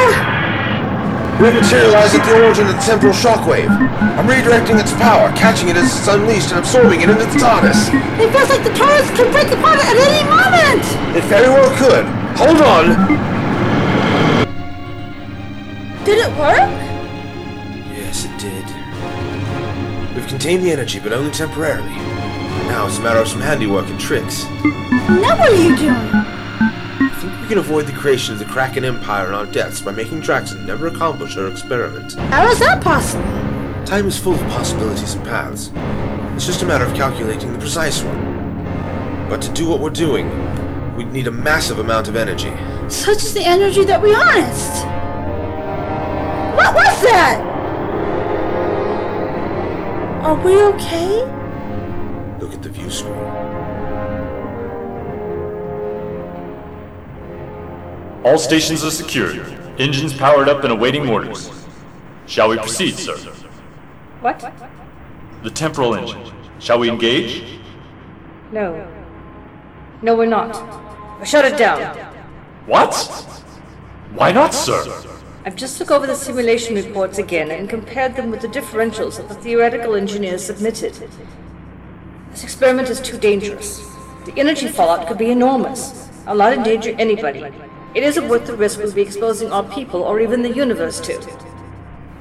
We've 1.43 1.53
materialized 1.53 2.15
at 2.15 2.25
the 2.25 2.43
origin 2.43 2.67
of 2.69 2.77
the 2.77 2.81
temporal 2.81 3.13
shockwave. 3.13 3.69
I'm 3.69 4.27
redirecting 4.27 4.81
its 4.81 4.93
power, 4.93 5.31
catching 5.37 5.69
it 5.69 5.77
as 5.77 5.85
it's 5.99 6.09
unleashed 6.09 6.51
and 6.51 6.61
absorbing 6.61 7.03
it 7.03 7.11
into 7.11 7.27
the 7.27 7.37
TARDIS. 7.37 7.93
It 8.23 8.33
feels 8.33 8.49
like 8.49 8.65
the 8.65 8.71
TARDIS 8.71 9.15
could 9.15 9.31
break 9.33 9.53
apart 9.53 9.79
at 9.85 9.97
any 10.01 10.25
moment. 10.25 10.85
It 11.15 11.25
very 11.25 11.49
well 11.49 11.69
could. 11.77 12.07
Hold 12.39 12.63
on. 12.63 13.34
Did 16.05 16.19
it 16.19 16.39
work? 16.39 16.69
Yes, 17.97 18.27
it 18.27 18.39
did. 18.39 18.65
We've 20.15 20.27
contained 20.27 20.63
the 20.63 20.71
energy, 20.71 21.01
but 21.01 21.15
only 21.15 21.31
temporarily. 21.31 21.89
Now 22.69 22.87
it's 22.87 22.99
a 22.99 23.01
matter 23.01 23.21
of 23.21 23.29
some 23.29 23.41
handiwork 23.41 23.89
and 23.89 23.99
tricks. 23.99 24.45
Now 24.45 25.35
what 25.39 25.51
are 25.51 25.55
you 25.55 25.75
doing? 25.75 25.95
I 25.95 27.11
think 27.21 27.41
we 27.41 27.49
can 27.49 27.57
avoid 27.57 27.87
the 27.87 27.93
creation 27.93 28.35
of 28.35 28.39
the 28.39 28.45
Kraken 28.45 28.85
Empire 28.85 29.27
and 29.27 29.35
our 29.35 29.47
deaths 29.47 29.81
by 29.81 29.93
making 29.93 30.21
Draxon 30.21 30.67
never 30.67 30.89
accomplish 30.89 31.37
her 31.37 31.49
experiment. 31.49 32.13
How 32.13 32.49
is 32.49 32.59
that 32.59 32.83
possible? 32.83 33.25
Time 33.87 34.07
is 34.07 34.19
full 34.19 34.35
of 34.35 34.41
possibilities 34.51 35.15
and 35.15 35.25
paths. 35.25 35.71
It's 36.35 36.45
just 36.45 36.63
a 36.63 36.67
matter 36.67 36.85
of 36.85 36.95
calculating 36.95 37.51
the 37.51 37.59
precise 37.59 38.03
one. 38.03 39.29
But 39.31 39.41
to 39.41 39.53
do 39.53 39.67
what 39.67 39.81
we're 39.81 39.89
doing, 39.89 40.29
we'd 40.97 41.13
need 41.13 41.29
a 41.29 41.33
massive 41.33 41.79
amount 41.79 42.09
of 42.09 42.17
energy. 42.17 42.53
Such 42.91 43.23
is 43.23 43.33
the 43.33 43.45
energy 43.45 43.85
that 43.85 44.03
we 44.03 44.13
harnessed. 44.13 44.94
What 46.55 46.75
was 46.75 47.03
that? 47.03 47.41
Are 50.23 50.35
we 50.37 50.57
okay? 50.57 51.25
Look 52.41 52.55
at 52.55 52.63
the 52.63 52.71
view 52.71 52.91
screen. 52.91 53.15
All 58.25 58.39
stations 58.39 58.85
are 58.85 58.91
secured. 58.91 59.37
Engines 59.79 60.15
powered 60.15 60.49
up 60.49 60.65
and 60.65 60.73
awaiting 60.73 61.09
orders. 61.11 61.51
Shall 62.27 62.49
we 62.49 62.57
proceed, 62.57 62.95
sir? 62.95 63.17
What? 64.21 64.41
The 65.43 65.51
temporal 65.51 65.95
engine. 65.95 66.33
Shall 66.59 66.79
we 66.79 66.89
engage? 66.89 67.59
No. 68.51 68.89
No, 70.01 70.17
we're 70.17 70.25
not. 70.27 70.55
Shut 71.27 71.45
it 71.45 71.59
down. 71.59 71.81
What? 72.67 72.95
Why 74.15 74.33
not, 74.33 74.55
sir? 74.55 74.83
I've 75.47 75.57
just 75.57 75.79
looked 75.79 75.93
over 75.93 76.07
the 76.07 76.15
simulation 76.15 76.75
reports 76.75 77.19
again 77.19 77.51
and 77.51 77.69
compared 77.69 78.17
them 78.17 78.31
with 78.31 78.41
the 78.41 78.49
differentials 78.49 79.19
that 79.19 79.29
the 79.29 79.35
theoretical 79.35 79.95
engineers 79.95 80.43
submitted. 80.43 80.95
This 82.31 82.45
experiment 82.45 82.89
is 82.89 82.99
too 82.99 83.19
dangerous. 83.19 83.87
The 84.25 84.33
energy 84.39 84.69
fallout 84.69 85.07
could 85.07 85.19
be 85.19 85.31
enormous. 85.31 86.09
I'll 86.27 86.35
not 86.37 86.55
endanger 86.55 86.97
anybody. 86.99 87.45
It 87.95 88.03
isn't 88.03 88.27
worth 88.27 88.47
the 88.47 88.57
risk 88.57 88.79
we'll 88.79 88.95
be 88.95 89.03
exposing 89.03 89.53
our 89.53 89.65
people 89.65 90.03
or 90.03 90.19
even 90.19 90.41
the 90.41 90.51
universe 90.51 90.99
to. 91.01 91.21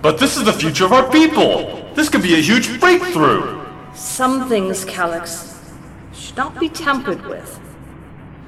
But 0.02 0.20
this 0.20 0.36
is 0.36 0.44
the 0.44 0.52
future 0.52 0.84
of 0.84 0.92
our 0.92 1.10
people! 1.10 1.94
This 1.94 2.10
could 2.10 2.24
be 2.24 2.34
a 2.34 2.42
huge 2.42 2.78
breakthrough! 2.82 3.66
Some 3.94 4.50
things, 4.50 4.84
Calyx, 4.84 5.62
should 6.14 6.36
not 6.36 6.60
be 6.60 6.68
tampered 6.68 7.26
with. 7.26 7.58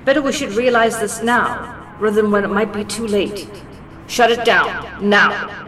Better 0.03 0.21
we 0.21 0.33
should 0.33 0.51
realize 0.51 0.99
this 0.99 1.23
now, 1.23 1.95
rather 1.97 2.21
than 2.21 2.29
when 2.29 2.43
it 2.43 2.49
might 2.49 2.73
be 2.73 2.83
too 2.83 3.07
late. 3.07 3.47
Shut 4.07 4.31
it 4.31 4.45
down, 4.45 5.09
now. 5.09 5.65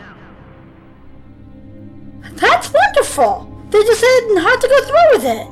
That's 2.33 2.71
wonderful. 2.71 3.53
They 3.71 3.83
decided 3.83 4.35
not 4.35 4.61
to 4.61 4.67
go 4.67 4.81
through 4.85 5.09
with 5.11 5.25
it. 5.25 5.47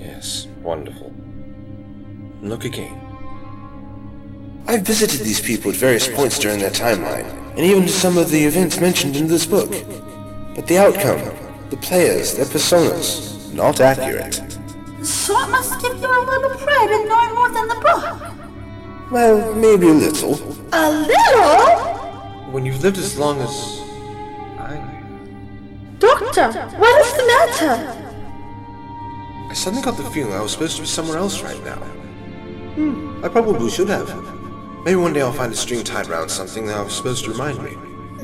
Yes, 0.00 0.48
wonderful. 0.62 1.14
Look 2.42 2.64
again. 2.64 3.00
I've 4.66 4.82
visited 4.82 5.20
these 5.20 5.40
people 5.40 5.70
at 5.70 5.76
various 5.76 6.08
points 6.08 6.38
during 6.38 6.58
their 6.58 6.70
timeline, 6.70 7.26
and 7.50 7.60
even 7.60 7.82
to 7.82 7.88
some 7.88 8.18
of 8.18 8.30
the 8.30 8.44
events 8.44 8.80
mentioned 8.80 9.16
in 9.16 9.28
this 9.28 9.46
book. 9.46 9.70
But 10.54 10.66
the 10.66 10.78
outcome, 10.78 11.20
the 11.70 11.76
players, 11.76 12.34
their 12.34 12.46
personas, 12.46 13.52
not 13.52 13.80
accurate. 13.80 14.34
So 15.04 15.38
it 15.40 15.50
must 15.50 15.80
give 15.80 16.00
you 16.00 16.06
a 16.06 16.20
little 16.24 16.56
pride 16.56 16.90
in 16.90 17.08
knowing 17.08 17.34
more 17.34 17.50
than 17.50 17.68
the 17.68 17.74
book. 17.76 18.43
Well, 19.14 19.54
maybe 19.54 19.86
a 19.86 19.92
little. 19.92 20.34
A 20.72 20.90
little? 20.90 22.50
When 22.50 22.66
you've 22.66 22.82
lived 22.82 22.98
as 22.98 23.16
long 23.16 23.40
as 23.42 23.80
I, 24.58 24.74
Doctor, 26.00 26.50
what 26.78 27.06
is 27.06 27.12
the 27.12 27.24
matter? 27.24 28.08
I 29.48 29.54
suddenly 29.54 29.84
got 29.84 29.96
the 29.96 30.10
feeling 30.10 30.32
I 30.32 30.40
was 30.40 30.50
supposed 30.50 30.74
to 30.78 30.82
be 30.82 30.88
somewhere 30.88 31.18
else 31.18 31.42
right 31.42 31.64
now. 31.64 31.76
Hmm, 32.74 33.24
I 33.24 33.28
probably 33.28 33.70
should 33.70 33.88
have. 33.88 34.08
Maybe 34.84 34.96
one 34.96 35.12
day 35.12 35.22
I'll 35.22 35.30
find 35.30 35.52
a 35.52 35.56
string 35.56 35.84
tied 35.84 36.08
around 36.08 36.28
something 36.28 36.66
that 36.66 36.76
I 36.76 36.82
was 36.82 36.96
supposed 36.96 37.24
to 37.26 37.30
remind 37.30 37.62
me. 37.62 37.70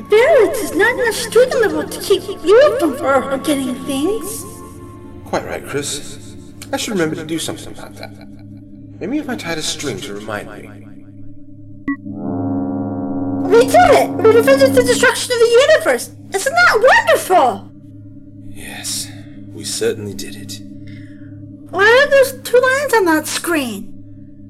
Barrett 0.09 0.57
is 0.57 0.75
not 0.75 0.93
enough 0.99 1.15
street 1.15 1.53
level 1.53 1.87
to 1.87 2.01
keep 2.01 2.23
you 2.43 2.79
from 2.79 2.97
forgetting 2.97 3.75
things. 3.85 4.43
Quite 5.23 5.45
right, 5.45 5.65
Chris. 5.65 6.35
I 6.73 6.75
should 6.75 6.91
remember 6.91 7.15
to 7.15 7.23
do 7.23 7.39
something 7.39 7.71
about 7.71 7.95
that. 7.95 8.40
Maybe 9.01 9.17
if 9.17 9.27
I 9.27 9.35
tied 9.35 9.57
a 9.57 9.63
string 9.63 9.99
to 10.01 10.13
remind 10.13 10.47
me. 10.47 10.61
We 13.49 13.61
did 13.65 13.73
it! 13.73 14.09
We 14.11 14.31
prevented 14.31 14.75
the 14.75 14.83
destruction 14.83 15.31
of 15.33 15.39
the 15.39 15.67
universe! 15.69 16.11
Isn't 16.35 16.53
that 16.53 17.07
wonderful? 17.07 17.71
Yes, 18.47 19.11
we 19.47 19.63
certainly 19.63 20.13
did 20.13 20.35
it. 20.35 20.61
Why 21.71 21.81
are 21.83 22.09
there 22.11 22.43
two 22.43 22.59
lines 22.59 22.93
on 22.93 23.05
that 23.05 23.25
screen? 23.25 23.85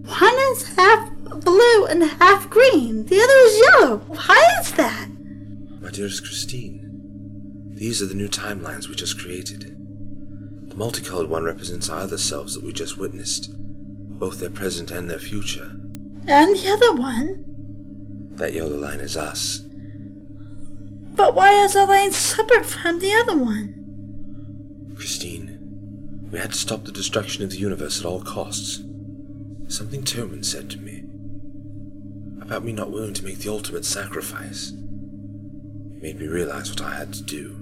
One 0.06 0.36
is 0.52 0.76
half 0.76 1.10
blue 1.14 1.86
and 1.86 2.04
half 2.04 2.50
green. 2.50 3.06
The 3.06 3.22
other 3.22 3.34
is 3.46 3.58
yellow. 3.58 3.98
Why 4.00 4.46
is 4.60 4.74
that? 4.74 5.08
My 5.80 5.92
dearest 5.92 6.26
Christine, 6.26 7.72
these 7.74 8.02
are 8.02 8.06
the 8.06 8.16
new 8.16 8.28
timelines 8.28 8.90
we 8.90 8.96
just 8.96 9.18
created. 9.18 9.78
The 10.68 10.76
multicolored 10.76 11.30
one 11.30 11.46
represents 11.46 11.88
our 11.90 12.02
other 12.02 12.18
selves 12.18 12.56
that 12.56 12.66
we 12.66 12.74
just 12.74 12.98
witnessed, 12.98 13.50
both 14.22 14.40
their 14.40 14.52
present 14.52 14.92
and 14.92 15.10
their 15.10 15.18
future. 15.18 15.72
And 16.28 16.56
the 16.56 16.70
other 16.72 16.94
one? 16.94 17.44
That 18.36 18.54
yellow 18.54 18.78
line 18.78 19.00
is 19.00 19.18
us. 19.18 19.64
But 21.16 21.34
why 21.34 21.52
is 21.66 21.76
our 21.76 21.88
line 21.88 22.12
separate 22.12 22.68
from 22.68 23.00
the 23.00 23.12
other 23.14 23.36
one? 23.36 24.94
Christine, 24.96 26.28
we 26.32 26.38
had 26.38 26.52
to 26.52 26.58
stop 26.58 26.86
the 26.86 26.92
destruction 26.92 27.44
of 27.44 27.50
the 27.50 27.58
universe 27.58 28.00
at 28.00 28.06
all 28.06 28.22
costs. 28.22 28.84
Something 29.68 30.04
Toman 30.04 30.46
said 30.46 30.70
to 30.70 30.78
me 30.78 31.00
about 32.44 32.64
me 32.64 32.74
not 32.74 32.92
willing 32.92 33.16
to 33.16 33.26
make 33.26 33.40
the 33.40 33.52
ultimate 33.52 33.86
sacrifice. 33.86 34.70
It 34.70 36.04
made 36.04 36.20
me 36.20 36.28
realize 36.28 36.70
what 36.70 36.82
I 36.82 36.96
had 36.96 37.12
to 37.16 37.24
do, 37.24 37.56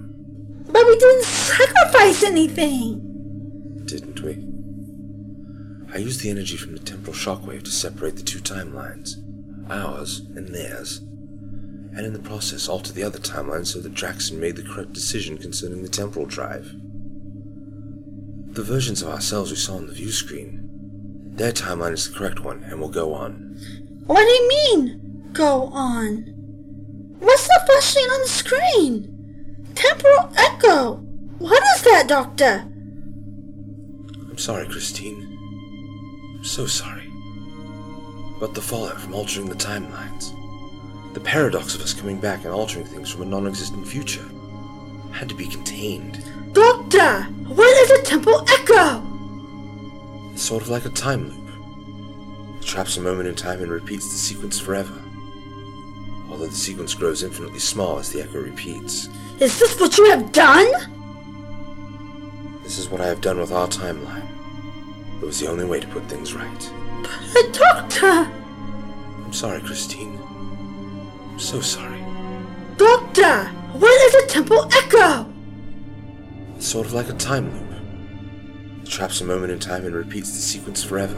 But 0.66 0.84
we 0.86 0.98
didn't 0.98 1.24
sacrifice 1.24 2.22
anything! 2.22 3.06
didn't 3.86 4.20
we? 4.20 4.59
I 5.92 5.98
used 5.98 6.22
the 6.22 6.30
energy 6.30 6.56
from 6.56 6.72
the 6.72 6.78
temporal 6.78 7.16
shockwave 7.16 7.64
to 7.64 7.70
separate 7.70 8.16
the 8.16 8.22
two 8.22 8.38
timelines, 8.38 9.16
ours 9.68 10.20
and 10.36 10.48
theirs, 10.48 10.98
and 10.98 12.06
in 12.06 12.12
the 12.12 12.20
process 12.20 12.68
alter 12.68 12.92
the 12.92 13.02
other 13.02 13.18
timeline 13.18 13.66
so 13.66 13.80
that 13.80 13.94
Draxon 13.94 14.38
made 14.38 14.54
the 14.54 14.62
correct 14.62 14.92
decision 14.92 15.36
concerning 15.36 15.82
the 15.82 15.88
temporal 15.88 16.26
drive. 16.26 16.70
The 18.54 18.62
versions 18.62 19.02
of 19.02 19.08
ourselves 19.08 19.50
we 19.50 19.56
saw 19.56 19.76
on 19.76 19.88
the 19.88 19.92
view 19.92 20.12
screen, 20.12 20.68
their 21.34 21.52
timeline 21.52 21.94
is 21.94 22.08
the 22.08 22.16
correct 22.16 22.40
one 22.40 22.62
and 22.64 22.80
will 22.80 22.88
go 22.88 23.12
on. 23.14 23.56
What 24.06 24.20
do 24.20 24.30
you 24.30 24.48
mean, 24.48 25.30
go 25.32 25.70
on? 25.72 26.18
What's 27.18 27.48
that 27.48 27.66
flashing 27.66 28.04
on 28.04 28.20
the 28.20 28.28
screen? 28.28 29.66
Temporal 29.74 30.32
echo! 30.36 30.94
What 31.38 31.62
is 31.74 31.82
that, 31.82 32.06
Doctor? 32.06 32.64
I'm 34.28 34.38
sorry, 34.38 34.66
Christine. 34.68 35.29
So 36.42 36.66
sorry. 36.66 37.10
But 38.38 38.54
the 38.54 38.62
fallout 38.62 39.00
from 39.00 39.14
altering 39.14 39.48
the 39.48 39.54
timelines, 39.54 40.34
the 41.12 41.20
paradox 41.20 41.74
of 41.74 41.82
us 41.82 41.92
coming 41.92 42.18
back 42.18 42.44
and 42.44 42.52
altering 42.52 42.86
things 42.86 43.10
from 43.10 43.22
a 43.22 43.26
non 43.26 43.46
existent 43.46 43.86
future, 43.86 44.24
had 45.12 45.28
to 45.28 45.34
be 45.34 45.46
contained. 45.46 46.24
Doctor, 46.52 47.24
what 47.46 47.76
is 47.82 47.90
a 47.90 48.02
temporal 48.02 48.44
echo? 48.48 49.02
It's 50.32 50.42
sort 50.42 50.62
of 50.62 50.68
like 50.68 50.86
a 50.86 50.90
time 50.90 51.28
loop. 51.28 52.60
It 52.62 52.66
traps 52.66 52.96
a 52.96 53.00
moment 53.00 53.28
in 53.28 53.34
time 53.34 53.62
and 53.62 53.70
repeats 53.70 54.10
the 54.10 54.18
sequence 54.18 54.58
forever. 54.58 55.02
Although 56.30 56.46
the 56.46 56.54
sequence 56.54 56.94
grows 56.94 57.22
infinitely 57.22 57.58
small 57.58 57.98
as 57.98 58.10
the 58.10 58.22
echo 58.22 58.40
repeats. 58.40 59.08
Is 59.40 59.58
this 59.58 59.78
what 59.78 59.98
you 59.98 60.08
have 60.10 60.32
done? 60.32 60.70
This 62.62 62.78
is 62.78 62.88
what 62.88 63.00
I 63.00 63.06
have 63.08 63.20
done 63.20 63.38
with 63.38 63.52
our 63.52 63.68
timeline. 63.68 64.29
It 65.20 65.26
was 65.26 65.38
the 65.38 65.48
only 65.48 65.64
way 65.64 65.80
to 65.80 65.86
put 65.88 66.04
things 66.04 66.34
right. 66.34 66.72
But, 67.34 67.52
Doctor, 67.52 68.06
I'm 68.06 69.32
sorry, 69.32 69.60
Christine. 69.60 70.18
I'm 71.30 71.38
so 71.38 71.60
sorry. 71.60 72.02
Doctor, 72.76 73.44
what 73.78 74.00
is 74.06 74.14
a 74.24 74.26
temporal 74.26 74.68
echo? 74.72 75.26
It's 76.56 76.66
sort 76.66 76.86
of 76.86 76.94
like 76.94 77.10
a 77.10 77.14
time 77.14 77.52
loop. 77.52 78.82
It 78.82 78.88
traps 78.88 79.20
a 79.20 79.24
moment 79.24 79.52
in 79.52 79.58
time 79.58 79.84
and 79.84 79.94
repeats 79.94 80.30
the 80.32 80.40
sequence 80.40 80.82
forever. 80.82 81.16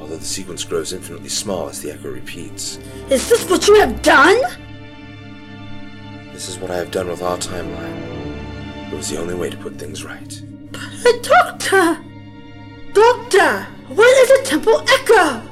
Although 0.00 0.16
the 0.16 0.24
sequence 0.24 0.64
grows 0.64 0.92
infinitely 0.92 1.28
small 1.28 1.68
as 1.68 1.80
the 1.80 1.92
echo 1.92 2.10
repeats. 2.10 2.78
Is 3.10 3.28
this 3.28 3.48
what 3.48 3.66
you 3.68 3.76
have 3.76 4.02
done? 4.02 4.40
This 6.32 6.48
is 6.48 6.58
what 6.58 6.70
I 6.70 6.76
have 6.76 6.90
done 6.90 7.08
with 7.08 7.22
our 7.22 7.38
timeline. 7.38 8.92
It 8.92 8.96
was 8.96 9.08
the 9.08 9.18
only 9.18 9.34
way 9.34 9.50
to 9.50 9.56
put 9.56 9.78
things 9.78 10.04
right. 10.04 10.42
But, 11.02 11.22
Doctor, 11.22 11.98
Doctor, 12.96 13.64
what 13.88 14.16
is 14.22 14.40
a 14.40 14.42
temporal 14.44 14.80
echo? 14.88 15.42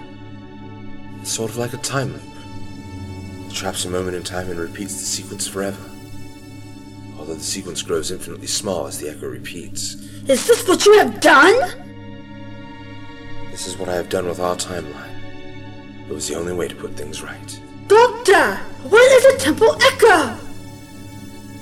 It's 1.20 1.30
sort 1.30 1.50
of 1.50 1.59
like 1.59 1.74
a 1.74 1.76
time 1.76 2.11
loop. 2.11 2.22
It 3.46 3.52
traps 3.52 3.85
a 3.85 3.90
moment 3.90 4.16
in 4.16 4.22
time 4.22 4.48
and 4.48 4.59
repeats 4.59 4.94
the 4.94 5.04
sequence 5.04 5.46
forever. 5.46 5.90
Although 7.18 7.35
the 7.35 7.40
sequence 7.40 7.83
grows 7.83 8.11
infinitely 8.11 8.46
small 8.46 8.87
as 8.87 8.98
the 8.98 9.11
echo 9.11 9.26
repeats. 9.26 9.96
Is 10.26 10.46
this 10.46 10.66
what 10.66 10.87
you 10.87 10.96
have 10.96 11.20
done? 11.20 11.54
This 13.50 13.66
is 13.66 13.76
what 13.76 13.90
I 13.90 13.94
have 13.96 14.09
done 14.09 14.26
with 14.26 14.40
our 14.40 14.57
timeline. 14.57 15.12
It 16.09 16.14
was 16.14 16.26
the 16.26 16.37
only 16.37 16.54
way 16.54 16.68
to 16.68 16.74
put 16.74 16.96
things 16.96 17.20
right. 17.20 17.61
Doctor, 17.88 18.57
what 18.88 19.12
is 19.12 19.35
a 19.35 19.44
temporal 19.44 19.76
echo? 19.83 20.38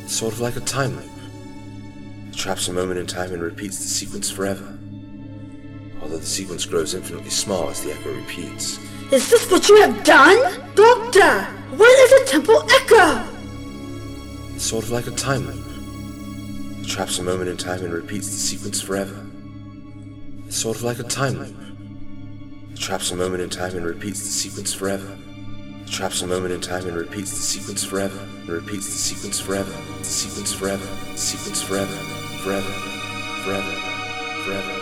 It's 0.04 0.14
sort 0.14 0.32
of 0.32 0.38
like 0.38 0.54
a 0.54 0.60
time 0.60 0.94
loop. 0.94 1.10
It 2.28 2.36
traps 2.36 2.68
a 2.68 2.72
moment 2.72 3.00
in 3.00 3.08
time 3.08 3.32
and 3.32 3.42
repeats 3.42 3.78
the 3.78 3.88
sequence 3.88 4.30
forever. 4.30 4.78
Although 6.12 6.24
the 6.24 6.30
sequence 6.30 6.66
grows 6.66 6.92
infinitely 6.92 7.30
small 7.30 7.70
as 7.70 7.82
the 7.82 7.92
echo 7.92 8.12
repeats. 8.12 8.78
Is 9.10 9.30
this 9.30 9.50
what 9.50 9.66
you 9.70 9.80
have 9.80 10.04
done? 10.04 10.36
Doctor, 10.74 11.44
what 11.74 11.98
is 12.00 12.12
a 12.12 12.24
temporal 12.26 12.70
echo? 12.70 13.26
It's 14.54 14.62
sort 14.62 14.84
of 14.84 14.90
like 14.90 15.06
a 15.06 15.12
time 15.12 15.46
loop. 15.46 16.82
It 16.82 16.86
traps 16.86 17.18
a 17.18 17.22
moment 17.22 17.48
in 17.48 17.56
time 17.56 17.82
and 17.82 17.94
repeats 17.94 18.26
the 18.26 18.36
sequence 18.36 18.82
forever. 18.82 19.26
It's 20.46 20.58
sort 20.58 20.76
of 20.76 20.82
like 20.82 20.98
a 20.98 21.04
time 21.04 21.38
loop. 21.38 21.56
It 22.74 22.78
traps 22.78 23.10
a 23.10 23.16
moment 23.16 23.42
in 23.42 23.48
time 23.48 23.74
and 23.74 23.86
repeats 23.86 24.20
the 24.20 24.28
sequence 24.28 24.74
forever. 24.74 25.16
It 25.80 25.90
traps 25.90 26.20
a 26.20 26.26
moment 26.26 26.52
in 26.52 26.60
time 26.60 26.86
and 26.86 26.94
repeats 26.94 27.30
the 27.30 27.36
sequence 27.36 27.82
forever. 27.82 28.18
And 28.18 28.50
repeats 28.50 28.84
the 28.84 28.98
sequence 28.98 29.40
forever. 29.40 29.72
The 30.00 30.04
sequence 30.04 30.52
forever. 30.52 30.86
The 31.12 31.16
sequence 31.16 31.62
forever. 31.62 31.96
Forever. 32.42 32.72
Forever. 33.44 33.72
Forever. 34.44 34.81